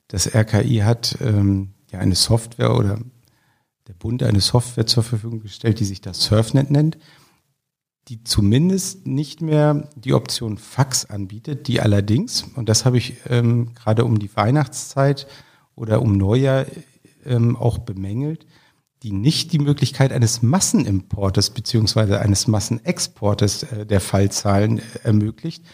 [0.08, 2.98] das RKI hat ähm, ja eine Software oder
[3.86, 6.98] der Bund eine Software zur Verfügung gestellt, die sich das Surfnet nennt
[8.08, 13.74] die zumindest nicht mehr die Option Fax anbietet, die allerdings, und das habe ich ähm,
[13.74, 15.26] gerade um die Weihnachtszeit
[15.74, 16.66] oder um Neujahr
[17.24, 18.46] ähm, auch bemängelt,
[19.02, 25.64] die nicht die Möglichkeit eines Massenimportes beziehungsweise eines Massenexportes äh, der Fallzahlen äh, ermöglicht,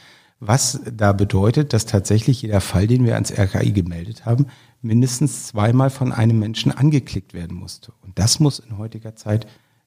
[0.40, 4.47] was da bedeutet, dass tatsächlich jeder Fall, den wir ans RKI gemeldet haben,
[4.81, 7.92] mindestens zweimal von einem Menschen angeklickt werden musste.
[8.01, 9.47] Und das muss in heutiger Zeit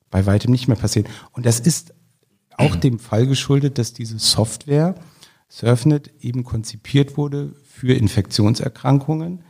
[0.10, 1.12] bei weitem nicht mehr passieren.
[1.34, 1.94] Und das ist
[2.58, 4.96] auch dem Fall geschuldet, dass diese Software
[5.50, 9.44] Surfnet eben konzipiert wurde für Infektionserkrankungen,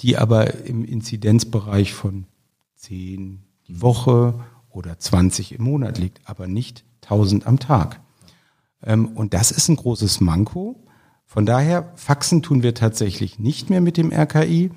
[0.00, 2.26] die aber im Inzidenzbereich von
[2.76, 8.00] 10 die Woche oder 20 im Monat liegt, aber nicht 1000 am Tag.
[8.82, 10.84] Ähm, und das ist ein großes Manko.
[11.24, 14.70] Von daher, Faxen tun wir tatsächlich nicht mehr mit dem RKI,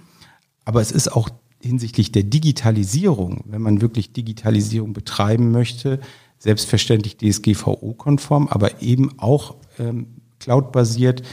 [0.65, 1.29] aber es ist auch
[1.61, 5.99] hinsichtlich der Digitalisierung, wenn man wirklich Digitalisierung betreiben möchte,
[6.39, 10.07] selbstverständlich DSGVO-konform, aber eben auch ähm,
[10.39, 11.23] cloud-basiert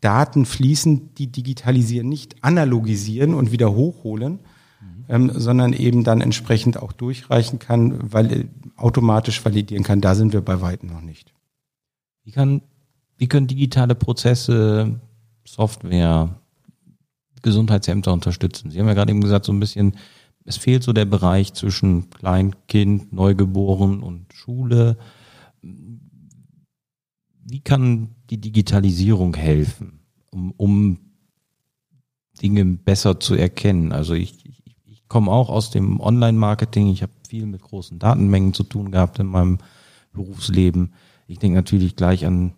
[0.00, 4.40] Daten fließen, die digitalisieren, nicht analogisieren und wieder hochholen,
[4.80, 5.04] mhm.
[5.08, 8.44] ähm, sondern eben dann entsprechend auch durchreichen kann, weil äh,
[8.76, 10.00] automatisch validieren kann.
[10.00, 11.32] Da sind wir bei weitem noch nicht.
[12.22, 12.62] Wie kann,
[13.16, 15.00] wie können digitale Prozesse,
[15.44, 16.36] Software,
[17.42, 18.70] Gesundheitsämter unterstützen?
[18.70, 19.96] Sie haben ja gerade eben gesagt, so ein bisschen,
[20.44, 24.98] es fehlt so der Bereich zwischen Kleinkind, Neugeboren und Schule.
[27.46, 30.98] Wie kann die Digitalisierung helfen, um, um
[32.42, 33.92] Dinge besser zu erkennen?
[33.92, 36.88] Also ich, ich, ich komme auch aus dem Online-Marketing.
[36.88, 39.58] Ich habe viel mit großen Datenmengen zu tun gehabt in meinem
[40.12, 40.92] Berufsleben.
[41.26, 42.52] Ich denke natürlich gleich an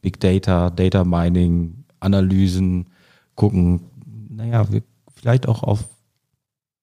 [0.00, 2.88] Big Data, Data Mining, Analysen,
[3.34, 3.82] gucken,
[4.30, 4.82] naja, wir
[5.14, 5.88] vielleicht auch auf,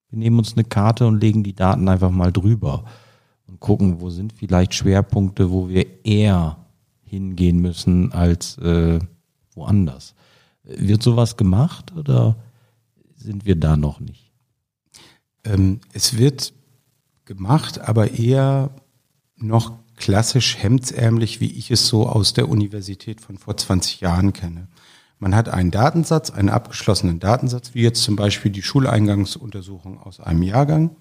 [0.10, 2.86] wir nehmen uns eine Karte und legen die Daten einfach mal drüber
[3.48, 6.58] und gucken, wo sind vielleicht Schwerpunkte, wo wir eher
[7.04, 9.00] hingehen müssen als äh,
[9.54, 10.16] woanders.
[10.64, 12.36] Wird sowas gemacht oder
[13.16, 14.32] sind wir da noch nicht?
[15.44, 16.54] Ähm, es wird
[17.26, 18.72] gemacht, aber eher
[19.36, 24.68] noch klassisch hemdsärmlich, wie ich es so aus der Universität von vor 20 Jahren kenne.
[25.20, 30.44] Man hat einen Datensatz, einen abgeschlossenen Datensatz, wie jetzt zum Beispiel die Schuleingangsuntersuchung aus einem
[30.44, 30.96] Jahrgang.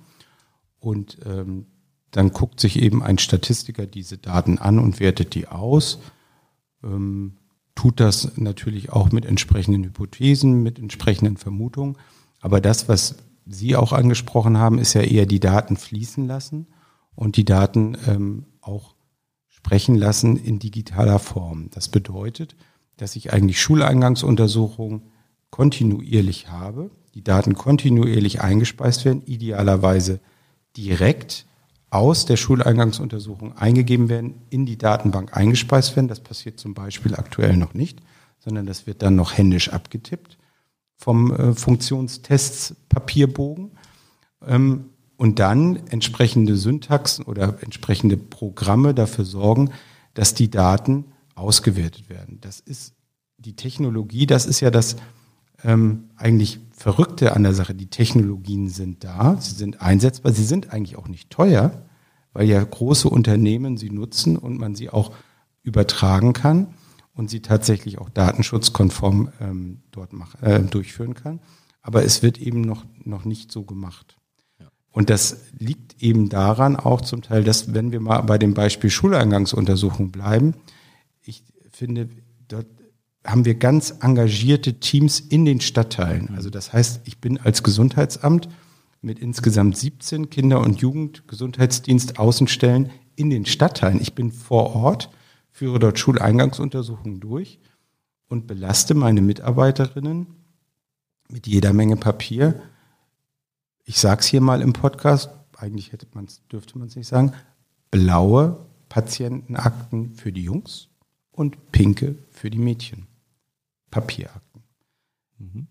[0.80, 1.66] Und ähm,
[2.10, 6.00] dann guckt sich eben ein Statistiker diese Daten an und wertet die aus.
[6.82, 7.36] Ähm,
[7.76, 11.96] tut das natürlich auch mit entsprechenden Hypothesen, mit entsprechenden Vermutungen.
[12.40, 16.66] Aber das, was Sie auch angesprochen haben, ist ja eher die Daten fließen lassen
[17.14, 18.94] und die Daten ähm, auch
[19.46, 21.70] sprechen lassen in digitaler Form.
[21.70, 22.56] Das bedeutet,
[22.98, 25.02] dass ich eigentlich Schuleingangsuntersuchungen
[25.50, 30.20] kontinuierlich habe, die Daten kontinuierlich eingespeist werden, idealerweise
[30.76, 31.46] direkt
[31.90, 36.08] aus der Schuleingangsuntersuchung eingegeben werden, in die Datenbank eingespeist werden.
[36.08, 38.00] Das passiert zum Beispiel aktuell noch nicht,
[38.38, 40.36] sondern das wird dann noch händisch abgetippt
[40.96, 43.70] vom äh, Funktionstests Papierbogen.
[44.46, 49.72] Ähm, und dann entsprechende Syntaxen oder entsprechende Programme dafür sorgen,
[50.14, 51.06] dass die Daten
[51.38, 52.38] ausgewertet werden.
[52.40, 52.94] Das ist
[53.38, 54.96] die Technologie, das ist ja das
[55.64, 57.74] ähm, eigentlich Verrückte an der Sache.
[57.74, 61.82] Die Technologien sind da, sie sind einsetzbar, sie sind eigentlich auch nicht teuer,
[62.32, 65.12] weil ja große Unternehmen sie nutzen und man sie auch
[65.62, 66.68] übertragen kann
[67.14, 71.40] und sie tatsächlich auch datenschutzkonform ähm, dort mach, äh, durchführen kann.
[71.82, 74.18] Aber es wird eben noch, noch nicht so gemacht.
[74.90, 78.90] Und das liegt eben daran auch zum Teil, dass wenn wir mal bei dem Beispiel
[78.90, 80.54] Schuleingangsuntersuchung bleiben,
[81.78, 82.08] finde,
[82.48, 82.66] dort
[83.24, 86.34] haben wir ganz engagierte Teams in den Stadtteilen.
[86.34, 88.48] Also das heißt, ich bin als Gesundheitsamt
[89.00, 94.00] mit insgesamt 17 Kinder- und Jugendgesundheitsdienst Außenstellen in den Stadtteilen.
[94.00, 95.10] Ich bin vor Ort,
[95.50, 97.60] führe dort Schuleingangsuntersuchungen durch
[98.28, 100.26] und belaste meine Mitarbeiterinnen
[101.28, 102.60] mit jeder Menge Papier.
[103.84, 107.34] Ich sage es hier mal im Podcast, eigentlich hätte man's, dürfte man es nicht sagen,
[107.92, 110.88] blaue Patientenakten für die Jungs
[111.38, 113.06] und pinke für die Mädchen.
[113.90, 114.62] Papierakten.
[115.38, 115.68] Mhm.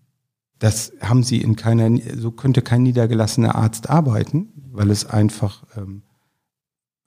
[0.58, 6.02] Das haben sie in keiner, so könnte kein niedergelassener Arzt arbeiten, weil es einfach ähm,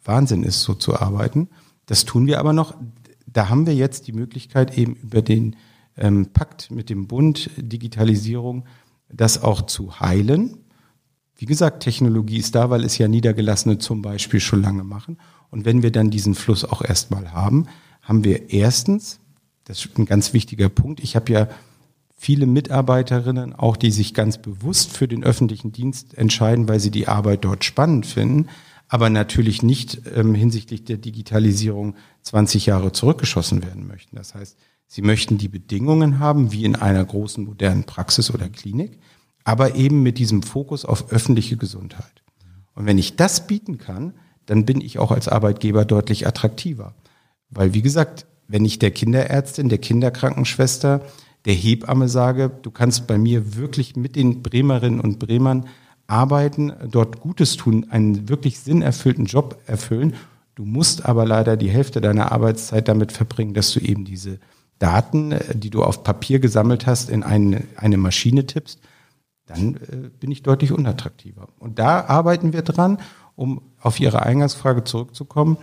[0.04, 1.50] Wahnsinn ist, so zu arbeiten.
[1.86, 2.76] Das tun wir aber noch.
[3.28, 5.58] Da haben wir jetzt die Möglichkeit, eben über den
[5.98, 8.66] ähm, Pakt mit dem Bund Digitalisierung
[9.10, 10.58] das auch zu heilen.
[11.36, 15.18] Wie gesagt, Technologie ist da, weil es ja Niedergelassene zum Beispiel schon lange machen.
[15.52, 17.68] Und wenn wir dann diesen Fluss auch erstmal haben,
[18.02, 19.20] haben wir erstens,
[19.66, 21.48] das ist ein ganz wichtiger Punkt, ich habe ja
[22.18, 27.08] viele Mitarbeiterinnen, auch die sich ganz bewusst für den öffentlichen Dienst entscheiden, weil sie die
[27.08, 28.48] Arbeit dort spannend finden,
[28.88, 34.16] aber natürlich nicht ähm, hinsichtlich der Digitalisierung 20 Jahre zurückgeschossen werden möchten.
[34.16, 39.00] Das heißt, sie möchten die Bedingungen haben, wie in einer großen modernen Praxis oder Klinik,
[39.44, 42.22] aber eben mit diesem Fokus auf öffentliche Gesundheit.
[42.76, 44.14] Und wenn ich das bieten kann,
[44.46, 46.94] dann bin ich auch als Arbeitgeber deutlich attraktiver.
[47.50, 51.02] Weil, wie gesagt, wenn ich der Kinderärztin, der Kinderkrankenschwester,
[51.46, 55.68] der Hebamme sage, du kannst bei mir wirklich mit den Bremerinnen und Bremern
[56.08, 60.14] arbeiten, dort Gutes tun, einen wirklich sinnerfüllten Job erfüllen.
[60.56, 64.40] Du musst aber leider die Hälfte deiner Arbeitszeit damit verbringen, dass du eben diese
[64.78, 68.80] Daten, die du auf Papier gesammelt hast, in eine, eine Maschine tippst,
[69.46, 71.48] dann äh, bin ich deutlich unattraktiver.
[71.60, 72.98] Und da arbeiten wir dran,
[73.36, 75.58] um auf Ihre Eingangsfrage zurückzukommen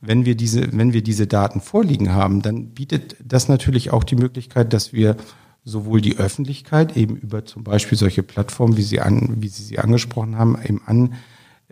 [0.00, 4.16] wenn wir diese, wenn wir diese Daten vorliegen haben, dann bietet das natürlich auch die
[4.16, 5.16] Möglichkeit, dass wir
[5.64, 9.78] sowohl die Öffentlichkeit eben über zum Beispiel solche Plattformen, wie Sie an, wie Sie sie
[9.78, 11.14] angesprochen haben, eben an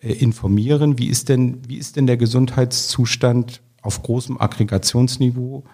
[0.02, 0.98] äh, informieren.
[0.98, 5.64] Wie ist denn, wie ist denn der Gesundheitszustand auf großem Aggregationsniveau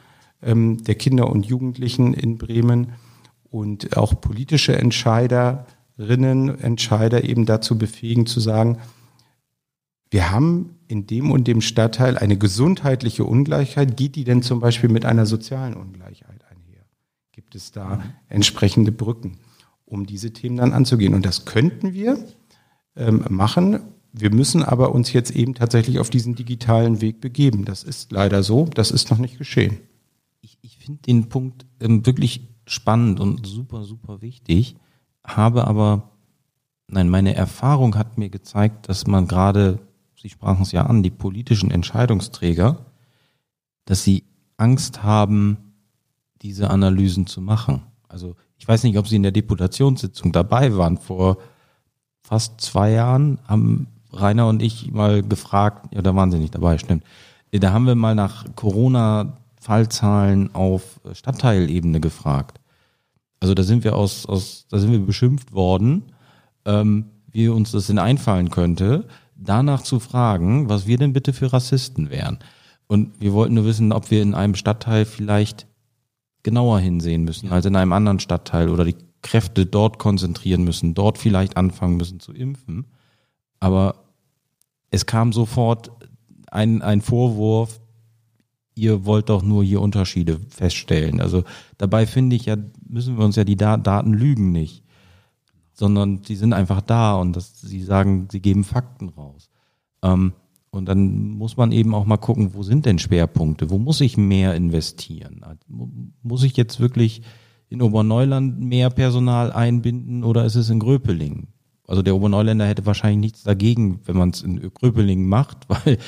[0.43, 2.93] ähm, der Kinder und Jugendlichen in Bremen
[3.51, 5.67] und auch politische Entscheider
[5.99, 8.79] Entscheiderinnen, Entscheider eben dazu befähigen zu sagen,
[10.13, 13.97] wir haben in dem und dem Stadtteil eine gesundheitliche Ungleichheit.
[13.97, 16.85] Geht die denn zum Beispiel mit einer sozialen Ungleichheit einher?
[17.33, 19.39] Gibt es da entsprechende Brücken,
[19.87, 21.15] um diese Themen dann anzugehen?
[21.15, 22.23] Und das könnten wir
[22.95, 23.81] ähm, machen.
[24.13, 27.65] Wir müssen aber uns jetzt eben tatsächlich auf diesen digitalen Weg begeben.
[27.65, 28.67] Das ist leider so.
[28.67, 29.79] Das ist noch nicht geschehen.
[30.43, 34.77] Ich, ich finde den Punkt ähm, wirklich spannend und super, super wichtig,
[35.25, 36.11] habe aber,
[36.87, 39.79] nein, meine Erfahrung hat mir gezeigt, dass man gerade
[40.23, 42.87] Sie sprachen es ja an, die politischen Entscheidungsträger,
[43.87, 44.23] dass sie
[44.57, 45.57] Angst haben,
[46.43, 47.83] diese Analysen zu machen.
[48.09, 50.97] Also ich weiß nicht, ob Sie in der Deputationssitzung dabei waren.
[50.97, 51.39] Vor
[52.21, 56.79] fast zwei Jahren haben Rainer und ich mal gefragt, ja, da waren Sie nicht dabei,
[56.79, 57.03] stimmt.
[57.51, 62.61] Da haben wir mal nach Corona-Fallzahlen auf Stadtteilebene gefragt.
[63.41, 66.05] Also da sind wir aus, aus da sind wir beschimpft worden,
[66.65, 69.09] ähm, wie uns das denn einfallen könnte
[69.45, 72.39] danach zu fragen, was wir denn bitte für Rassisten wären.
[72.87, 75.67] Und wir wollten nur wissen, ob wir in einem Stadtteil vielleicht
[76.43, 81.19] genauer hinsehen müssen als in einem anderen Stadtteil oder die Kräfte dort konzentrieren müssen, dort
[81.19, 82.87] vielleicht anfangen müssen zu impfen.
[83.61, 83.95] Aber
[84.91, 85.93] es kam sofort
[86.51, 87.81] ein, ein Vorwurf,
[88.75, 91.21] ihr wollt doch nur hier Unterschiede feststellen.
[91.21, 91.45] Also
[91.79, 94.82] dabei finde ich ja, müssen wir uns ja die Daten lügen nicht
[95.73, 99.51] sondern sie sind einfach da und das, sie sagen, sie geben Fakten raus.
[100.03, 100.33] Ähm,
[100.71, 103.69] und dann muss man eben auch mal gucken, wo sind denn Schwerpunkte?
[103.69, 105.45] Wo muss ich mehr investieren?
[106.23, 107.23] Muss ich jetzt wirklich
[107.69, 111.49] in Oberneuland mehr Personal einbinden oder ist es in Gröpeling?
[111.87, 115.99] Also der Oberneuländer hätte wahrscheinlich nichts dagegen, wenn man es in Gröpeling macht, weil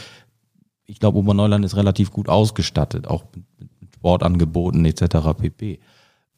[0.87, 3.45] ich glaube, Oberneuland ist relativ gut ausgestattet, auch mit,
[3.81, 5.39] mit Sportangeboten etc.
[5.39, 5.81] pp.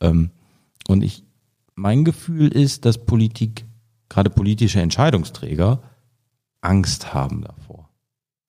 [0.00, 0.30] Ähm,
[0.88, 1.24] und ich,
[1.76, 3.64] mein Gefühl ist, dass Politik,
[4.08, 5.82] gerade politische Entscheidungsträger,
[6.62, 7.90] Angst haben davor.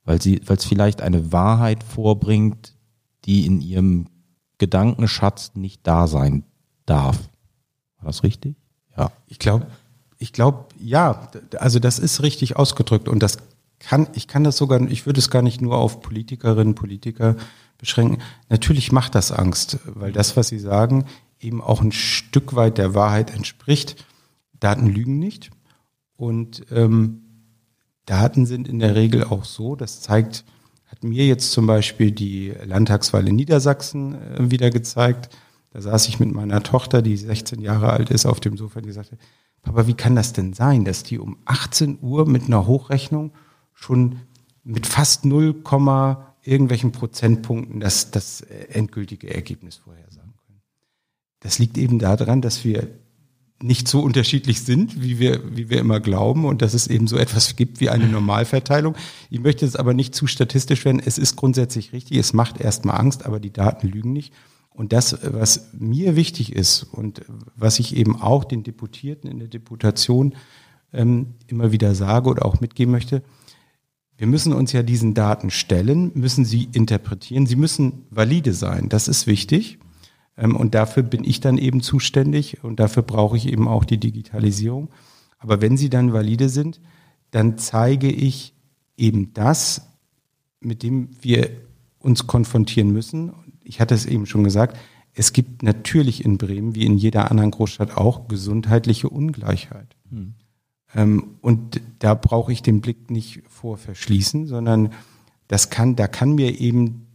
[0.04, 2.74] Weil sie, weil es vielleicht eine Wahrheit vorbringt,
[3.26, 4.08] die in ihrem
[4.58, 6.46] Gedankenschatz nicht da sein
[6.86, 7.30] darf.
[7.98, 8.56] War das richtig?
[8.98, 9.12] Ja.
[9.28, 9.68] Ich glaube,
[10.18, 13.38] ich glaube, ja, also das ist richtig ausgedrückt und das
[13.80, 17.36] kann, ich kann das sogar, ich würde es gar nicht nur auf Politikerinnen, Politiker
[17.78, 18.24] beschränken.
[18.50, 21.06] Natürlich macht das Angst, weil das, was Sie sagen,
[21.40, 24.06] eben auch ein Stück weit der Wahrheit entspricht.
[24.60, 25.52] Daten lügen nicht.
[26.16, 27.22] Und ähm,
[28.06, 30.46] Daten sind in der Regel auch so, das zeigt,
[30.86, 35.30] hat mir jetzt zum Beispiel die Landtagswahl in Niedersachsen äh, wieder gezeigt.
[35.72, 38.92] Da saß ich mit meiner Tochter, die 16 Jahre alt ist, auf dem Sofa, die
[38.92, 39.18] sagte,
[39.62, 43.34] Papa, wie kann das denn sein, dass die um 18 Uhr mit einer Hochrechnung
[43.74, 44.22] schon
[44.64, 45.56] mit fast 0,
[46.42, 50.07] irgendwelchen Prozentpunkten das, das äh, endgültige Ergebnis vorhersagen?
[51.40, 52.88] Das liegt eben daran, dass wir
[53.62, 57.18] nicht so unterschiedlich sind, wie wir, wie wir immer glauben und dass es eben so
[57.18, 58.96] etwas gibt wie eine Normalverteilung.
[59.30, 61.02] Ich möchte es aber nicht zu statistisch werden.
[61.04, 62.18] Es ist grundsätzlich richtig.
[62.18, 64.34] Es macht erstmal Angst, aber die Daten lügen nicht.
[64.70, 67.22] Und das, was mir wichtig ist und
[67.56, 70.36] was ich eben auch den Deputierten in der Deputation
[70.94, 73.24] ähm, immer wieder sage oder auch mitgeben möchte,
[74.18, 78.90] wir müssen uns ja diesen Daten stellen, müssen sie interpretieren, sie müssen valide sein.
[78.90, 79.80] Das ist wichtig.
[80.38, 84.00] Ähm, und dafür bin ich dann eben zuständig und dafür brauche ich eben auch die
[84.00, 84.90] Digitalisierung.
[85.40, 86.80] Aber wenn sie dann valide sind,
[87.32, 88.54] dann zeige ich
[88.96, 89.88] eben das,
[90.60, 91.50] mit dem wir
[92.00, 93.34] uns konfrontieren müssen.
[93.64, 94.78] Ich hatte es eben schon gesagt,
[95.14, 99.96] es gibt natürlich in Bremen, wie in jeder anderen Großstadt auch, gesundheitliche Ungleichheit.
[100.10, 100.36] Hm.
[101.42, 104.94] und da brauche ich den Blick nicht vor verschließen, sondern
[105.50, 107.07] das kann, da kann mir eben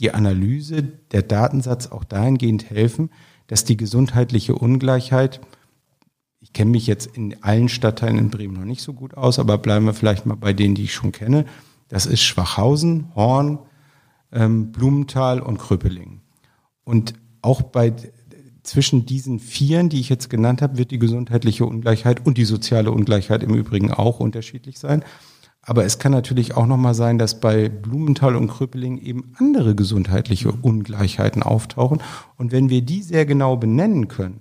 [0.00, 3.10] die Analyse, der Datensatz auch dahingehend helfen,
[3.46, 5.40] dass die gesundheitliche Ungleichheit,
[6.40, 9.58] ich kenne mich jetzt in allen Stadtteilen in Bremen noch nicht so gut aus, aber
[9.58, 11.44] bleiben wir vielleicht mal bei denen, die ich schon kenne.
[11.88, 13.58] Das ist Schwachhausen, Horn,
[14.32, 16.20] ähm, Blumenthal und Kröpeling.
[16.84, 17.92] Und auch bei
[18.62, 22.90] zwischen diesen Vieren, die ich jetzt genannt habe, wird die gesundheitliche Ungleichheit und die soziale
[22.90, 25.04] Ungleichheit im Übrigen auch unterschiedlich sein.
[25.66, 30.52] Aber es kann natürlich auch nochmal sein, dass bei Blumenthal und Krüppeling eben andere gesundheitliche
[30.52, 32.02] Ungleichheiten auftauchen.
[32.36, 34.40] Und wenn wir die sehr genau benennen können,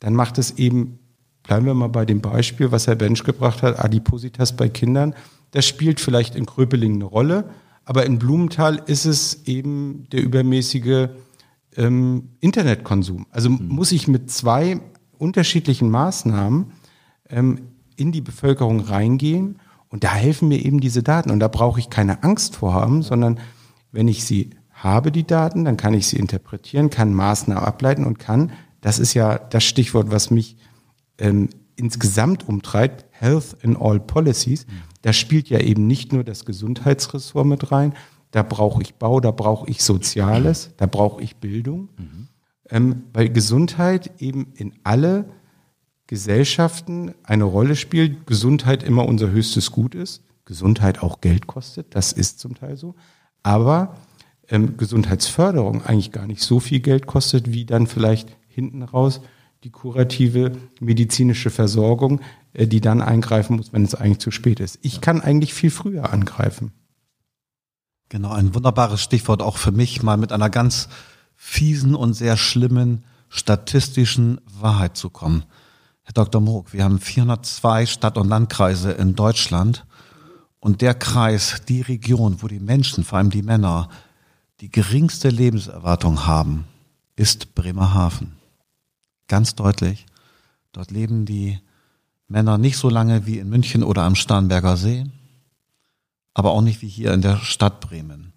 [0.00, 0.98] dann macht es eben,
[1.42, 5.14] bleiben wir mal bei dem Beispiel, was Herr Bensch gebracht hat, Adipositas bei Kindern.
[5.52, 7.50] Das spielt vielleicht in Kröpeling eine Rolle,
[7.84, 11.08] aber in Blumenthal ist es eben der übermäßige
[11.76, 13.26] ähm, Internetkonsum.
[13.30, 13.66] Also mhm.
[13.68, 14.80] muss ich mit zwei
[15.18, 16.72] unterschiedlichen Maßnahmen
[17.30, 17.60] ähm,
[17.96, 19.58] in die Bevölkerung reingehen
[19.90, 21.30] und da helfen mir eben diese Daten.
[21.30, 23.38] Und da brauche ich keine Angst vor haben, sondern
[23.92, 28.18] wenn ich sie habe, die Daten, dann kann ich sie interpretieren, kann Maßnahmen ableiten und
[28.18, 30.56] kann, das ist ja das Stichwort, was mich
[31.18, 34.66] ähm, insgesamt umtreibt, Health in All Policies,
[35.02, 37.94] da spielt ja eben nicht nur das Gesundheitsressort mit rein,
[38.30, 42.28] da brauche ich Bau, da brauche ich Soziales, da brauche ich Bildung, mhm.
[42.70, 45.26] ähm, weil Gesundheit eben in alle
[46.10, 52.12] Gesellschaften eine Rolle spielt, Gesundheit immer unser höchstes Gut ist, Gesundheit auch Geld kostet, das
[52.12, 52.96] ist zum Teil so,
[53.44, 53.94] aber
[54.48, 59.20] ähm, Gesundheitsförderung eigentlich gar nicht so viel Geld kostet, wie dann vielleicht hinten raus
[59.62, 60.50] die kurative
[60.80, 62.20] medizinische Versorgung,
[62.54, 64.80] äh, die dann eingreifen muss, wenn es eigentlich zu spät ist.
[64.82, 66.72] Ich kann eigentlich viel früher angreifen.
[68.08, 70.88] Genau, ein wunderbares Stichwort auch für mich, mal mit einer ganz
[71.36, 75.44] fiesen und sehr schlimmen statistischen Wahrheit zu kommen.
[76.10, 76.40] Herr Dr.
[76.40, 79.86] Moog, wir haben 402 Stadt- und Landkreise in Deutschland
[80.58, 83.88] und der Kreis, die Region, wo die Menschen, vor allem die Männer,
[84.58, 86.64] die geringste Lebenserwartung haben,
[87.14, 88.32] ist Bremerhaven.
[89.28, 90.06] Ganz deutlich.
[90.72, 91.60] Dort leben die
[92.26, 95.06] Männer nicht so lange wie in München oder am Starnberger See,
[96.34, 98.32] aber auch nicht wie hier in der Stadt Bremen.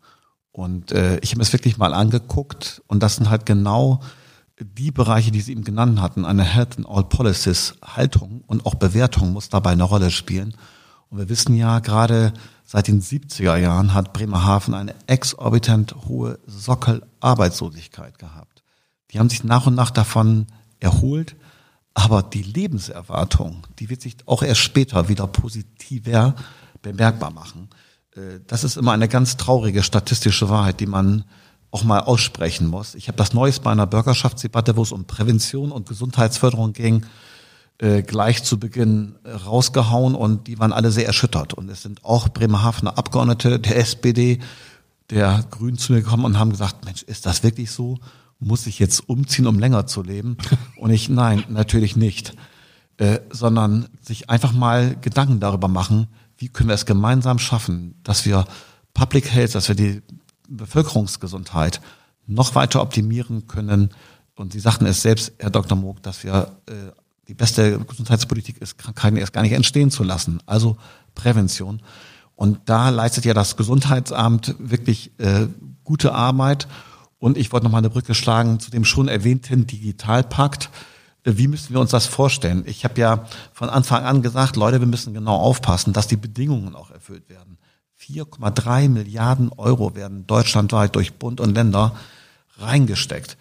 [0.51, 3.99] Und äh, ich habe es wirklich mal angeguckt und das sind halt genau
[4.59, 6.25] die Bereiche, die Sie eben genannt hatten.
[6.25, 10.55] Eine Health in All Policies Haltung und auch Bewertung muss dabei eine Rolle spielen.
[11.09, 12.33] Und wir wissen ja, gerade
[12.63, 18.63] seit den 70er Jahren hat Bremerhaven eine exorbitant hohe Sockelarbeitslosigkeit gehabt.
[19.11, 20.47] Die haben sich nach und nach davon
[20.79, 21.35] erholt.
[21.95, 26.33] Aber die Lebenserwartung, die wird sich auch erst später wieder positiver
[26.81, 27.69] bemerkbar machen.
[28.15, 31.23] Äh, das ist immer eine ganz traurige statistische Wahrheit, die man
[31.73, 32.95] auch mal aussprechen muss.
[32.95, 37.05] Ich habe das Neues bei einer Bürgerschaftsdebatte, wo es um Prävention und Gesundheitsförderung ging,
[37.79, 41.53] äh, gleich zu Beginn rausgehauen und die waren alle sehr erschüttert.
[41.53, 44.39] Und es sind auch Bremerhavener Abgeordnete der SPD,
[45.09, 47.99] der Grünen zu mir gekommen und haben gesagt, Mensch, ist das wirklich so?
[48.43, 50.37] muss ich jetzt umziehen, um länger zu leben?
[50.77, 52.35] Und ich, nein, natürlich nicht.
[52.97, 56.07] Äh, sondern sich einfach mal Gedanken darüber machen,
[56.37, 58.45] wie können wir es gemeinsam schaffen, dass wir
[58.93, 60.03] Public Health, dass wir die
[60.47, 61.81] Bevölkerungsgesundheit
[62.27, 63.89] noch weiter optimieren können.
[64.35, 65.77] Und Sie sagten es selbst, Herr Dr.
[65.77, 66.91] Moog, dass wir äh,
[67.27, 70.41] die beste Gesundheitspolitik ist, Krankheiten erst gar nicht entstehen zu lassen.
[70.45, 70.77] Also
[71.15, 71.81] Prävention.
[72.35, 75.47] Und da leistet ja das Gesundheitsamt wirklich äh,
[75.83, 76.67] gute Arbeit.
[77.19, 80.69] Und ich wollte noch mal eine Brücke schlagen zu dem schon erwähnten Digitalpakt.
[81.23, 82.63] Äh, wie müssen wir uns das vorstellen?
[82.65, 86.75] Ich habe ja von Anfang an gesagt, Leute, wir müssen genau aufpassen, dass die Bedingungen
[86.75, 87.57] auch erfüllt werden.
[88.07, 91.95] 4,3 Milliarden Euro werden deutschlandweit durch Bund und Länder
[92.57, 93.37] reingesteckt.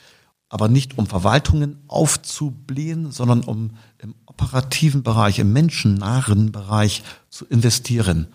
[0.48, 8.28] Aber nicht um Verwaltungen aufzublähen, sondern um im operativen Bereich, im menschennahen Bereich zu investieren.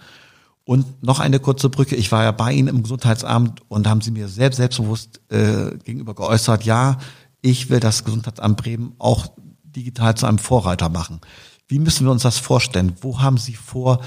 [0.64, 1.96] Und noch eine kurze Brücke.
[1.96, 6.14] Ich war ja bei Ihnen im Gesundheitsamt und haben Sie mir selbst selbstbewusst äh, gegenüber
[6.14, 6.98] geäußert, ja,
[7.42, 9.28] ich will das Gesundheitsamt Bremen auch
[9.64, 11.22] digital zu einem Vorreiter machen.
[11.68, 12.96] Wie müssen wir uns das vorstellen?
[13.02, 14.02] Wo haben Sie vor,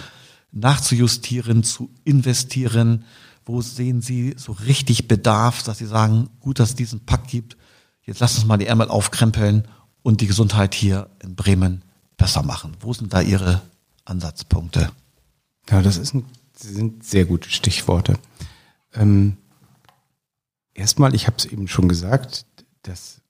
[0.53, 3.05] nachzujustieren, zu investieren?
[3.45, 7.57] Wo sehen Sie so richtig Bedarf, dass Sie sagen, gut, dass es diesen Pakt gibt.
[8.03, 9.67] Jetzt lass uns mal die Ärmel aufkrempeln
[10.03, 11.83] und die Gesundheit hier in Bremen
[12.17, 12.77] besser machen.
[12.81, 13.63] Wo sind da Ihre
[14.05, 14.91] Ansatzpunkte?
[15.69, 16.25] Ja, das ist ein
[16.63, 18.19] sind sehr gute Stichworte.
[18.95, 19.37] Ähm,
[20.75, 22.47] erstmal, ich habe es eben schon gesagt,
[22.83, 23.21] dass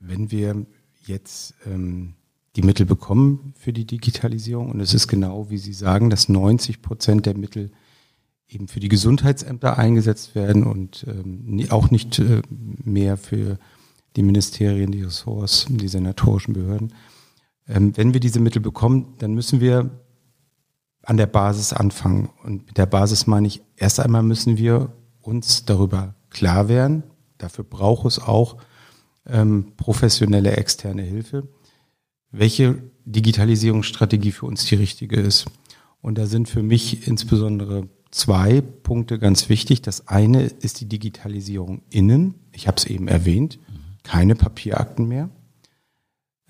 [0.00, 0.66] wenn wir
[1.04, 2.14] jetzt ähm,
[2.58, 6.82] die Mittel bekommen für die Digitalisierung, und es ist genau, wie Sie sagen, dass 90
[6.82, 7.70] Prozent der Mittel
[8.48, 13.60] eben für die Gesundheitsämter eingesetzt werden und ähm, auch nicht äh, mehr für
[14.16, 16.94] die Ministerien, die Ressorts, die senatorischen Behörden.
[17.68, 19.90] Ähm, wenn wir diese Mittel bekommen, dann müssen wir
[21.04, 22.28] an der Basis anfangen.
[22.42, 27.04] Und mit der Basis meine ich, erst einmal müssen wir uns darüber klar werden.
[27.36, 28.56] Dafür braucht es auch
[29.26, 31.46] ähm, professionelle externe Hilfe,
[32.30, 35.46] welche Digitalisierungsstrategie für uns die richtige ist.
[36.00, 39.82] Und da sind für mich insbesondere zwei Punkte ganz wichtig.
[39.82, 42.34] Das eine ist die Digitalisierung innen.
[42.52, 43.58] Ich habe es eben erwähnt.
[44.02, 45.30] Keine Papierakten mehr.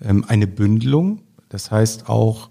[0.01, 1.21] Ähm, eine Bündelung.
[1.49, 2.49] Das heißt auch,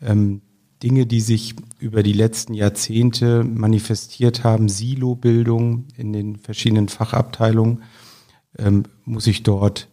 [0.00, 0.42] ähm,
[0.82, 7.82] Dinge, die sich über die letzten Jahrzehnte manifestiert haben, Silobildung in den verschiedenen Fachabteilungen,
[8.58, 9.88] ähm, muss ich dort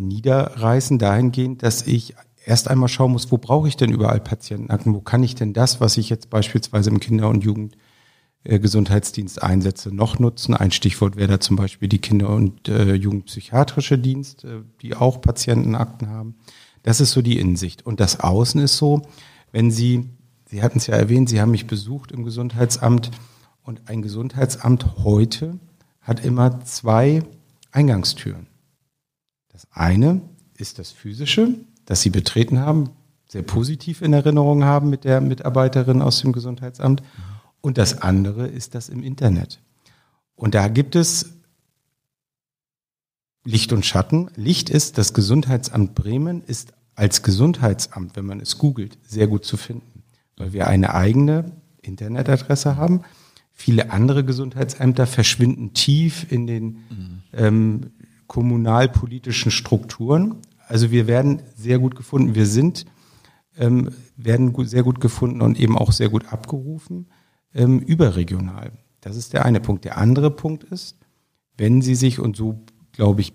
[0.00, 5.00] niederreißen, dahingehend, dass ich erst einmal schauen muss, wo brauche ich denn überall Patientenakten, wo
[5.00, 10.54] kann ich denn das, was ich jetzt beispielsweise im Kinder- und Jugendgesundheitsdienst einsetze, noch nutzen.
[10.54, 15.20] Ein Stichwort wäre da zum Beispiel die Kinder- und äh, Jugendpsychiatrische Dienst, äh, die auch
[15.20, 16.36] Patientenakten haben.
[16.82, 17.84] Das ist so die Insicht.
[17.84, 19.02] Und das Außen ist so,
[19.52, 20.08] wenn Sie,
[20.46, 23.10] Sie hatten es ja erwähnt, Sie haben mich besucht im Gesundheitsamt
[23.62, 25.58] und ein Gesundheitsamt heute
[26.00, 27.22] hat immer zwei
[27.70, 28.49] Eingangstüren.
[29.60, 30.22] Das eine
[30.56, 31.54] ist das physische,
[31.84, 32.90] das Sie betreten haben,
[33.28, 37.02] sehr positiv in Erinnerung haben mit der Mitarbeiterin aus dem Gesundheitsamt.
[37.60, 39.60] Und das andere ist das im Internet.
[40.34, 41.34] Und da gibt es
[43.44, 44.30] Licht und Schatten.
[44.34, 49.58] Licht ist, das Gesundheitsamt Bremen ist als Gesundheitsamt, wenn man es googelt, sehr gut zu
[49.58, 50.04] finden,
[50.38, 51.52] weil wir eine eigene
[51.82, 53.02] Internetadresse haben.
[53.52, 57.22] Viele andere Gesundheitsämter verschwinden tief in den mhm.
[57.34, 57.90] ähm,
[58.30, 60.36] kommunalpolitischen Strukturen.
[60.68, 62.36] Also wir werden sehr gut gefunden.
[62.36, 62.86] Wir sind,
[63.58, 67.08] ähm, werden gut, sehr gut gefunden und eben auch sehr gut abgerufen,
[67.52, 68.70] ähm, überregional.
[69.00, 69.84] Das ist der eine Punkt.
[69.84, 70.96] Der andere Punkt ist,
[71.58, 73.32] wenn Sie sich, und so glaube ich,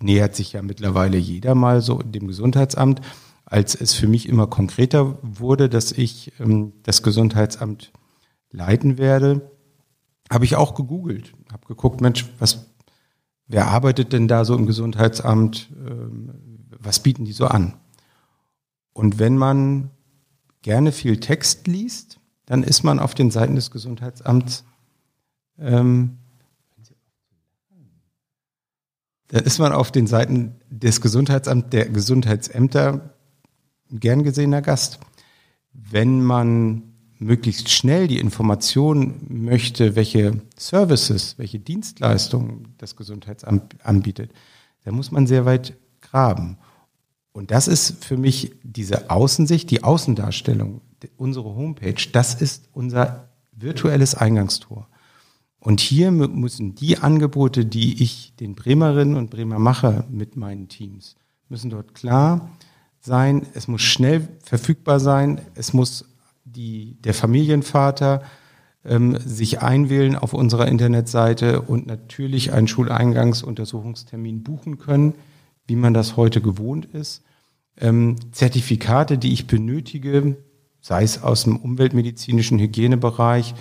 [0.00, 3.00] nähert sich ja mittlerweile jeder mal so dem Gesundheitsamt,
[3.44, 7.90] als es für mich immer konkreter wurde, dass ich ähm, das Gesundheitsamt
[8.52, 9.50] leiten werde,
[10.30, 12.69] habe ich auch gegoogelt, habe geguckt, Mensch, was,
[13.50, 16.30] wer arbeitet denn da so im Gesundheitsamt, ähm,
[16.78, 17.74] was bieten die so an?
[18.92, 19.90] Und wenn man
[20.62, 24.64] gerne viel Text liest, dann ist man auf den Seiten des Gesundheitsamts
[25.58, 26.16] ähm,
[29.28, 33.14] dann ist man auf den Seiten des Gesundheitsamts, der Gesundheitsämter
[33.90, 34.98] gern gesehener Gast.
[35.72, 36.89] Wenn man
[37.20, 44.32] möglichst schnell die Information möchte, welche Services, welche Dienstleistungen das Gesundheitsamt anbietet,
[44.84, 46.56] dann muss man sehr weit graben.
[47.32, 50.80] Und das ist für mich diese Außensicht, die Außendarstellung,
[51.16, 54.88] unsere Homepage, das ist unser virtuelles Eingangstor.
[55.60, 61.16] Und hier müssen die Angebote, die ich den Bremerinnen und Bremer mache mit meinen Teams,
[61.50, 62.50] müssen dort klar
[63.00, 63.46] sein.
[63.52, 65.42] Es muss schnell verfügbar sein.
[65.54, 66.06] Es muss
[66.52, 68.22] die, der Familienvater
[68.84, 75.14] ähm, sich einwählen auf unserer Internetseite und natürlich einen Schuleingangsuntersuchungstermin buchen können,
[75.66, 77.22] wie man das heute gewohnt ist.
[77.78, 80.36] Ähm, Zertifikate, die ich benötige,
[80.80, 83.54] sei es aus dem umweltmedizinischen Hygienebereich,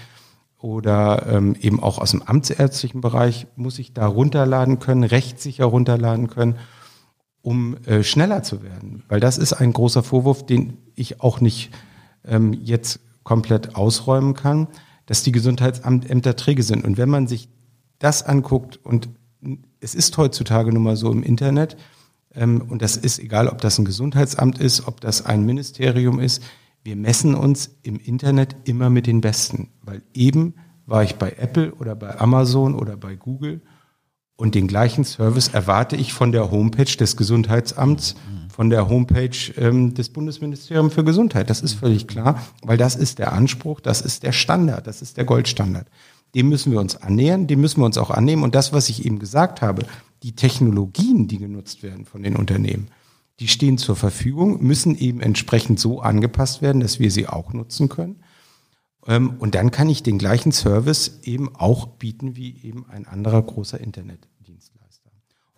[0.59, 6.27] oder ähm, eben auch aus dem amtsärztlichen Bereich muss ich da runterladen können, rechtssicher runterladen
[6.27, 6.57] können,
[7.41, 9.03] um äh, schneller zu werden.
[9.07, 11.71] Weil das ist ein großer Vorwurf, den ich auch nicht
[12.25, 14.67] ähm, jetzt komplett ausräumen kann,
[15.05, 16.83] dass die Gesundheitsämter träge sind.
[16.83, 17.49] Und wenn man sich
[17.99, 19.09] das anguckt, und
[19.79, 21.77] es ist heutzutage nun mal so im Internet,
[22.33, 26.43] ähm, und das ist egal, ob das ein Gesundheitsamt ist, ob das ein Ministerium ist,
[26.83, 30.55] wir messen uns im Internet immer mit den Besten, weil eben
[30.85, 33.61] war ich bei Apple oder bei Amazon oder bei Google
[34.35, 38.15] und den gleichen Service erwarte ich von der Homepage des Gesundheitsamts,
[38.59, 41.49] von der Homepage ähm, des Bundesministeriums für Gesundheit.
[41.49, 45.15] Das ist völlig klar, weil das ist der Anspruch, das ist der Standard, das ist
[45.15, 45.87] der Goldstandard.
[46.35, 48.43] Dem müssen wir uns annähern, dem müssen wir uns auch annehmen.
[48.43, 49.85] Und das, was ich eben gesagt habe,
[50.23, 52.89] die Technologien, die genutzt werden von den Unternehmen,
[53.39, 57.87] die stehen zur Verfügung, müssen eben entsprechend so angepasst werden, dass wir sie auch nutzen
[57.87, 58.17] können.
[59.07, 63.41] Ähm, und dann kann ich den gleichen Service eben auch bieten wie eben ein anderer
[63.41, 64.38] großer Internetdienstleister.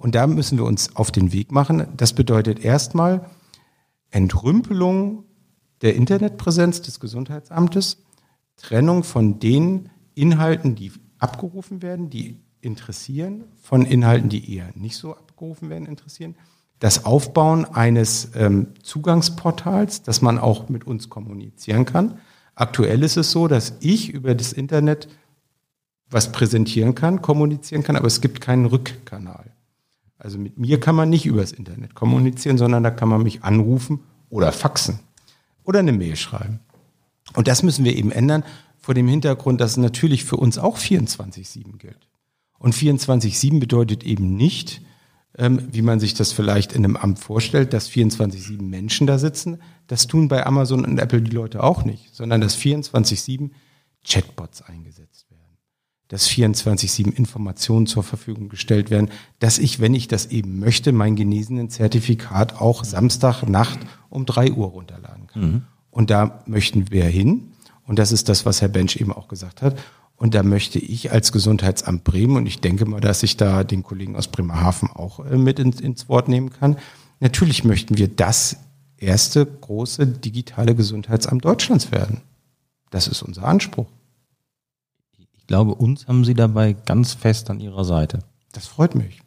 [0.01, 1.87] Und da müssen wir uns auf den Weg machen.
[1.95, 3.29] Das bedeutet erstmal
[4.09, 5.23] Entrümpelung
[5.81, 7.97] der Internetpräsenz des Gesundheitsamtes,
[8.57, 15.15] Trennung von den Inhalten, die abgerufen werden, die interessieren, von Inhalten, die eher nicht so
[15.15, 16.35] abgerufen werden, interessieren
[16.81, 22.17] das Aufbauen eines ähm, Zugangsportals, dass man auch mit uns kommunizieren kann.
[22.55, 25.07] Aktuell ist es so, dass ich über das Internet
[26.09, 29.53] was präsentieren kann, kommunizieren kann, aber es gibt keinen Rückkanal.
[30.21, 33.43] Also mit mir kann man nicht über das Internet kommunizieren, sondern da kann man mich
[33.43, 34.99] anrufen oder faxen
[35.63, 36.59] oder eine Mail schreiben.
[37.33, 38.43] Und das müssen wir eben ändern
[38.77, 42.07] vor dem Hintergrund, dass es natürlich für uns auch 24-7 gilt.
[42.59, 44.83] Und 24-7 bedeutet eben nicht,
[45.39, 49.57] ähm, wie man sich das vielleicht in einem Amt vorstellt, dass 24-7 Menschen da sitzen.
[49.87, 53.49] Das tun bei Amazon und Apple die Leute auch nicht, sondern dass 24-7
[54.07, 55.10] Chatbots eingesetzt
[56.11, 59.09] dass 24-7 Informationen zur Verfügung gestellt werden,
[59.39, 64.67] dass ich, wenn ich das eben möchte, mein genesenen Zertifikat auch Samstagnacht um drei Uhr
[64.67, 65.41] runterladen kann.
[65.41, 65.61] Mhm.
[65.89, 67.53] Und da möchten wir hin.
[67.85, 69.79] Und das ist das, was Herr Bench eben auch gesagt hat.
[70.17, 73.81] Und da möchte ich als Gesundheitsamt Bremen, und ich denke mal, dass ich da den
[73.81, 76.75] Kollegen aus Bremerhaven auch äh, mit ins, ins Wort nehmen kann,
[77.21, 78.57] natürlich möchten wir das
[78.97, 82.19] erste große digitale Gesundheitsamt Deutschlands werden.
[82.89, 83.87] Das ist unser Anspruch.
[85.51, 88.19] Ich glaube, uns haben Sie dabei ganz fest an Ihrer Seite.
[88.53, 89.19] Das freut mich.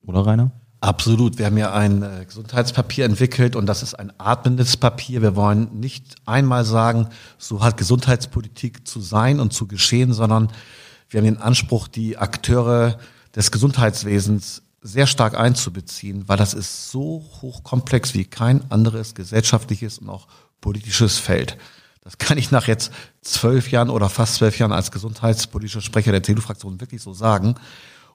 [0.00, 0.50] Oder Rainer?
[0.80, 1.38] Absolut.
[1.38, 5.20] Wir haben ja ein äh, Gesundheitspapier entwickelt und das ist ein atmendes Papier.
[5.20, 10.48] Wir wollen nicht einmal sagen, so hat Gesundheitspolitik zu sein und zu geschehen, sondern
[11.10, 12.96] wir haben den Anspruch, die Akteure
[13.36, 20.08] des Gesundheitswesens sehr stark einzubeziehen, weil das ist so hochkomplex wie kein anderes gesellschaftliches und
[20.08, 20.28] auch
[20.62, 21.58] politisches Feld.
[22.02, 22.90] Das kann ich nach jetzt
[23.20, 27.54] zwölf Jahren oder fast zwölf Jahren als gesundheitspolitischer Sprecher der CDU-Fraktion wirklich so sagen.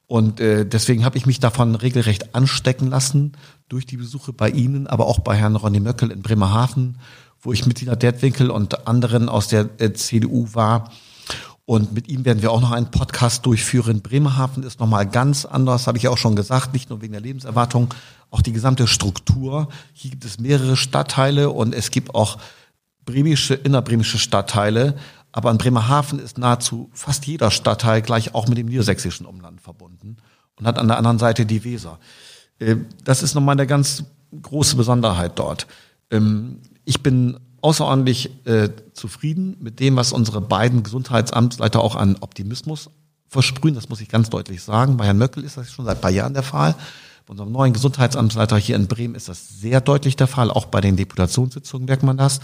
[0.08, 3.34] Und äh, deswegen habe ich mich davon regelrecht anstecken lassen
[3.70, 6.98] durch die Besuche bei Ihnen, aber auch bei Herrn Ronny Möckel in Bremerhaven,
[7.42, 10.92] wo ich mit Tina Dertwinkel und anderen aus der äh, CDU war.
[11.66, 14.02] Und mit ihm werden wir auch noch einen Podcast durchführen.
[14.02, 17.94] Bremerhaven ist nochmal ganz anders, habe ich auch schon gesagt, nicht nur wegen der Lebenserwartung,
[18.32, 19.68] auch die gesamte Struktur.
[19.94, 22.38] Hier gibt es mehrere Stadtteile und es gibt auch
[23.08, 24.96] bremische, innerbremische Stadtteile.
[25.32, 30.18] Aber in Bremerhaven ist nahezu fast jeder Stadtteil gleich auch mit dem niedersächsischen Umland verbunden
[30.56, 32.00] und hat an der anderen Seite die Weser.
[32.60, 34.04] Äh, das ist nochmal eine ganz
[34.40, 35.66] große Besonderheit dort.
[36.12, 42.90] Ähm, ich bin außerordentlich äh, zufrieden mit dem, was unsere beiden Gesundheitsamtsleiter auch an Optimismus
[43.28, 43.76] versprühen.
[43.76, 44.98] Das muss ich ganz deutlich sagen.
[44.98, 46.76] Bei Herrn Möckel ist das schon seit ein paar Jahren der Fall.
[47.26, 50.50] Bei unserem neuen Gesundheitsamtsleiter hier in Bremen ist das sehr deutlich der Fall.
[50.50, 52.40] Auch bei den Deputationssitzungen merkt man das.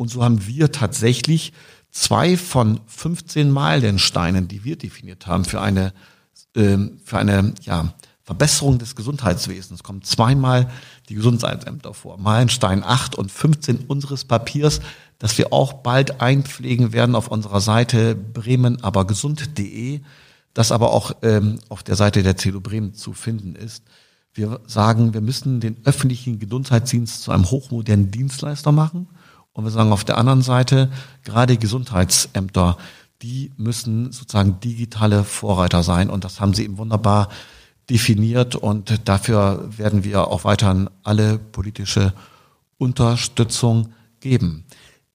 [0.00, 1.52] Und so haben wir tatsächlich
[1.90, 5.92] zwei von 15 Meilensteinen, die wir definiert haben für eine,
[6.56, 7.92] ähm, für eine ja,
[8.22, 10.70] Verbesserung des Gesundheitswesens, kommen zweimal
[11.10, 12.16] die Gesundheitsämter vor.
[12.16, 14.80] Meilenstein 8 und 15 unseres Papiers,
[15.18, 20.00] das wir auch bald einpflegen werden auf unserer Seite bremenabergesund.de,
[20.54, 23.84] das aber auch ähm, auf der Seite der CDU Bremen zu finden ist.
[24.32, 29.06] Wir sagen, wir müssen den öffentlichen Gesundheitsdienst zu einem hochmodernen Dienstleister machen–
[29.52, 30.90] und wir sagen auf der anderen Seite,
[31.24, 32.76] gerade Gesundheitsämter,
[33.22, 36.08] die müssen sozusagen digitale Vorreiter sein.
[36.08, 37.28] Und das haben sie eben wunderbar
[37.90, 38.54] definiert.
[38.54, 42.12] Und dafür werden wir auch weiterhin alle politische
[42.78, 44.64] Unterstützung geben.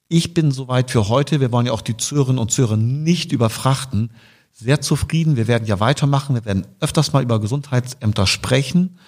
[0.08, 1.40] Ich bin soweit für heute.
[1.40, 4.12] Wir wollen ja auch die Zürerinnen und Zürer nicht überfrachten.
[4.52, 5.36] Sehr zufrieden.
[5.36, 6.36] Wir werden ja weitermachen.
[6.36, 9.00] Wir werden öfters mal über Gesundheitsämter sprechen.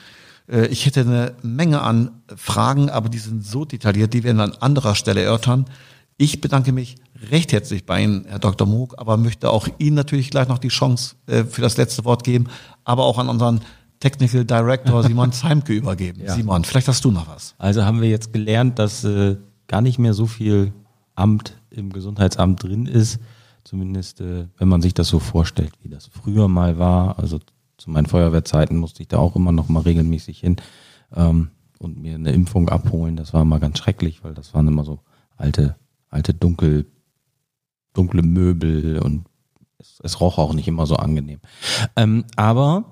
[0.49, 4.43] Äh, ich hätte eine Menge an Fragen, aber die sind so detailliert, die werden wir
[4.43, 5.65] an anderer Stelle erörtern.
[6.17, 6.95] Ich bedanke mich
[7.31, 8.67] recht herzlich bei Ihnen, Herr Dr.
[8.67, 12.23] Moog, aber möchte auch Ihnen natürlich gleich noch die Chance äh, für das letzte Wort
[12.23, 12.47] geben,
[12.83, 13.61] aber auch an unseren
[13.99, 16.21] Technical Director Simon Zeimke übergeben.
[16.23, 16.33] Ja.
[16.33, 17.55] Simon, vielleicht hast du noch was.
[17.57, 19.37] Also haben wir jetzt gelernt, dass äh,
[19.67, 20.73] gar nicht mehr so viel
[21.15, 23.19] Amt im Gesundheitsamt drin ist,
[23.63, 27.17] zumindest äh, wenn man sich das so vorstellt, wie das früher mal war.
[27.19, 27.39] Also
[27.77, 30.57] zu meinen Feuerwehrzeiten musste ich da auch immer noch mal regelmäßig hin
[31.15, 31.49] ähm,
[31.79, 33.15] und mir eine Impfung abholen.
[33.15, 34.99] Das war immer ganz schrecklich, weil das waren immer so
[35.35, 35.75] alte,
[36.09, 36.87] alte dunkel,
[37.93, 39.25] dunkle Möbel und
[39.77, 41.39] es, es roch auch nicht immer so angenehm.
[41.95, 42.91] Ähm, aber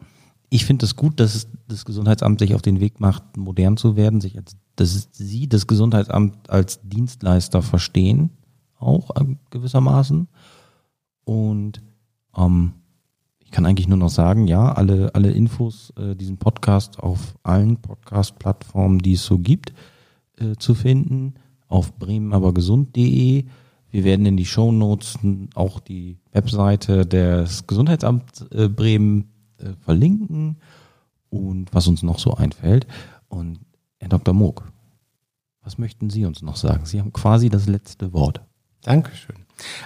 [0.50, 3.96] ich finde es das gut, dass das Gesundheitsamt sich auf den Weg macht, modern zu
[3.96, 8.30] werden, sich als, dass sie das Gesundheitsamt als Dienstleister verstehen,
[8.78, 9.10] auch
[9.50, 10.28] gewissermaßen.
[11.24, 11.82] Und
[12.38, 12.74] ähm,
[13.56, 19.00] kann eigentlich nur noch sagen, ja, alle, alle Infos, äh, diesen Podcast auf allen Podcast-Plattformen,
[19.00, 19.74] die es so gibt,
[20.38, 21.36] äh, zu finden,
[21.70, 23.46] auf bremenabergesund.de.
[23.92, 25.18] Wir werden in die Show Notes
[25.54, 30.58] auch die Webseite des Gesundheitsamts äh, Bremen äh, verlinken
[31.30, 32.88] und was uns noch so einfällt.
[33.30, 33.62] Und
[34.00, 34.34] Herr Dr.
[34.34, 34.70] Moog,
[35.62, 36.86] was möchten Sie uns noch sagen?
[36.86, 38.42] Sie haben quasi das letzte Wort.
[38.86, 39.38] Dankeschön.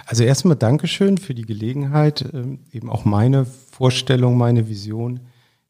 [0.04, 5.20] Also erstmal Dankeschön für die Gelegenheit, ähm, eben auch meine Vorstellung, meine Vision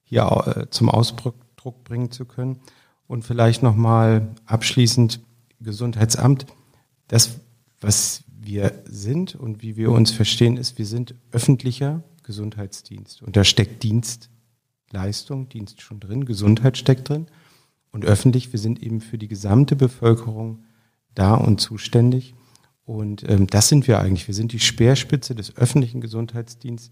[0.03, 1.37] hier äh, zum Ausdruck
[1.85, 2.59] bringen zu können.
[3.07, 5.21] Und vielleicht nochmal abschließend
[5.61, 6.47] Gesundheitsamt.
[7.07, 7.39] Das,
[7.81, 13.23] was wir sind und wie wir uns verstehen, ist, wir sind öffentlicher Gesundheitsdienst.
[13.23, 17.27] Und da steckt Dienstleistung, Dienst schon drin, Gesundheit steckt drin.
[17.93, 20.65] Und öffentlich, wir sind eben für die gesamte Bevölkerung
[21.15, 22.35] da und zuständig.
[22.85, 24.27] Und ähm, das sind wir eigentlich.
[24.27, 26.91] Wir sind die Speerspitze des öffentlichen Gesundheitsdienstes,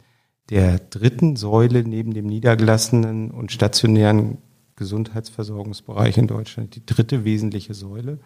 [0.51, 4.39] der dritten Säule neben dem niedergelassenen und stationären
[4.77, 8.19] Gesundheitsversorgungsbereich in Deutschland, die dritte wesentliche Säule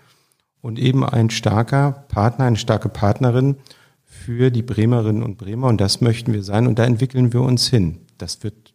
[0.60, 3.56] und eben ein starker Partner, eine starke Partnerin
[4.04, 7.68] für die Bremerinnen und Bremer und das möchten wir sein und da entwickeln wir uns
[7.68, 8.02] hin.
[8.18, 8.74] Das wird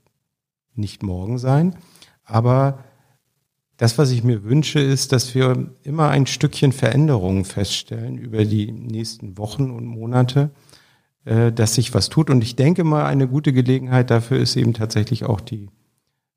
[0.74, 1.76] nicht morgen sein,
[2.26, 2.84] aber
[3.78, 8.72] das, was ich mir wünsche, ist, dass wir immer ein Stückchen Veränderungen feststellen über die
[8.72, 10.50] nächsten Wochen und Monate,
[11.26, 12.32] äh, dass sich was tut.
[12.32, 15.70] Und ich denke mal, eine gute Gelegenheit dafür ist eben tatsächlich auch die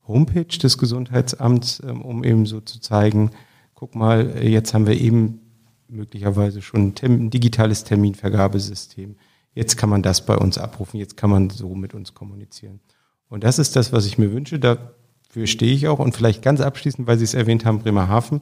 [0.06, 3.30] Homepage des Gesundheitsamts, ähm, um eben so zu zeigen,
[3.74, 5.40] guck mal, jetzt haben wir eben
[5.88, 9.16] möglicherweise schon ein digitales Terminvergabesystem.
[9.54, 12.80] Jetzt kann man das bei uns abrufen, jetzt kann man so mit uns kommunizieren.
[13.28, 14.58] Und das ist das, was ich mir wünsche.
[14.58, 14.92] Da
[15.30, 16.00] Dafür stehe ich auch.
[16.00, 18.40] Und vielleicht ganz abschließend, weil Sie es erwähnt haben, Bremerhaven.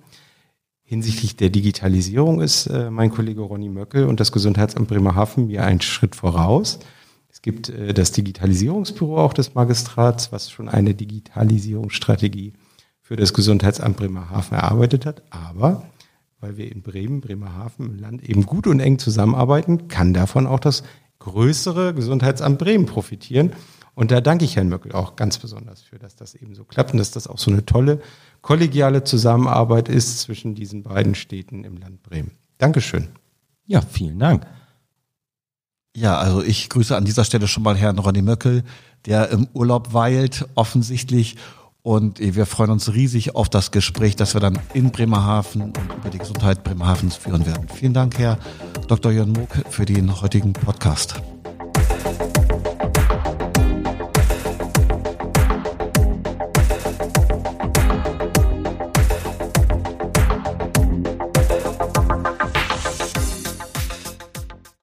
[0.84, 5.82] Hinsichtlich der Digitalisierung ist äh, mein Kollege Ronny Möckel und das Gesundheitsamt Bremerhaven mir einen
[5.82, 6.78] Schritt voraus.
[7.28, 12.54] Es gibt äh, das Digitalisierungsbüro auch des Magistrats, was schon eine Digitalisierungsstrategie
[13.02, 15.22] für das Gesundheitsamt Bremerhaven erarbeitet hat.
[15.28, 15.82] Aber
[16.40, 20.60] weil wir in Bremen, Bremerhaven im Land eben gut und eng zusammenarbeiten, kann davon auch
[20.60, 20.84] das
[21.18, 23.52] größere Gesundheitsamt Bremen profitieren.
[23.98, 26.92] Und da danke ich Herrn Möckel auch ganz besonders für, dass das eben so klappt
[26.92, 28.00] und dass das auch so eine tolle
[28.42, 32.30] kollegiale Zusammenarbeit ist zwischen diesen beiden Städten im Land Bremen.
[32.58, 33.08] Dankeschön.
[33.66, 34.46] Ja, vielen Dank.
[35.96, 38.62] Ja, also ich grüße an dieser Stelle schon mal Herrn Ronny Möckel,
[39.04, 41.34] der im Urlaub weilt, offensichtlich.
[41.82, 46.18] Und wir freuen uns riesig auf das Gespräch, das wir dann in Bremerhaven über die
[46.18, 47.66] Gesundheit Bremerhavens führen werden.
[47.68, 48.38] Vielen Dank, Herr
[48.86, 49.10] Dr.
[49.10, 51.20] Jörn Moog, für den heutigen Podcast.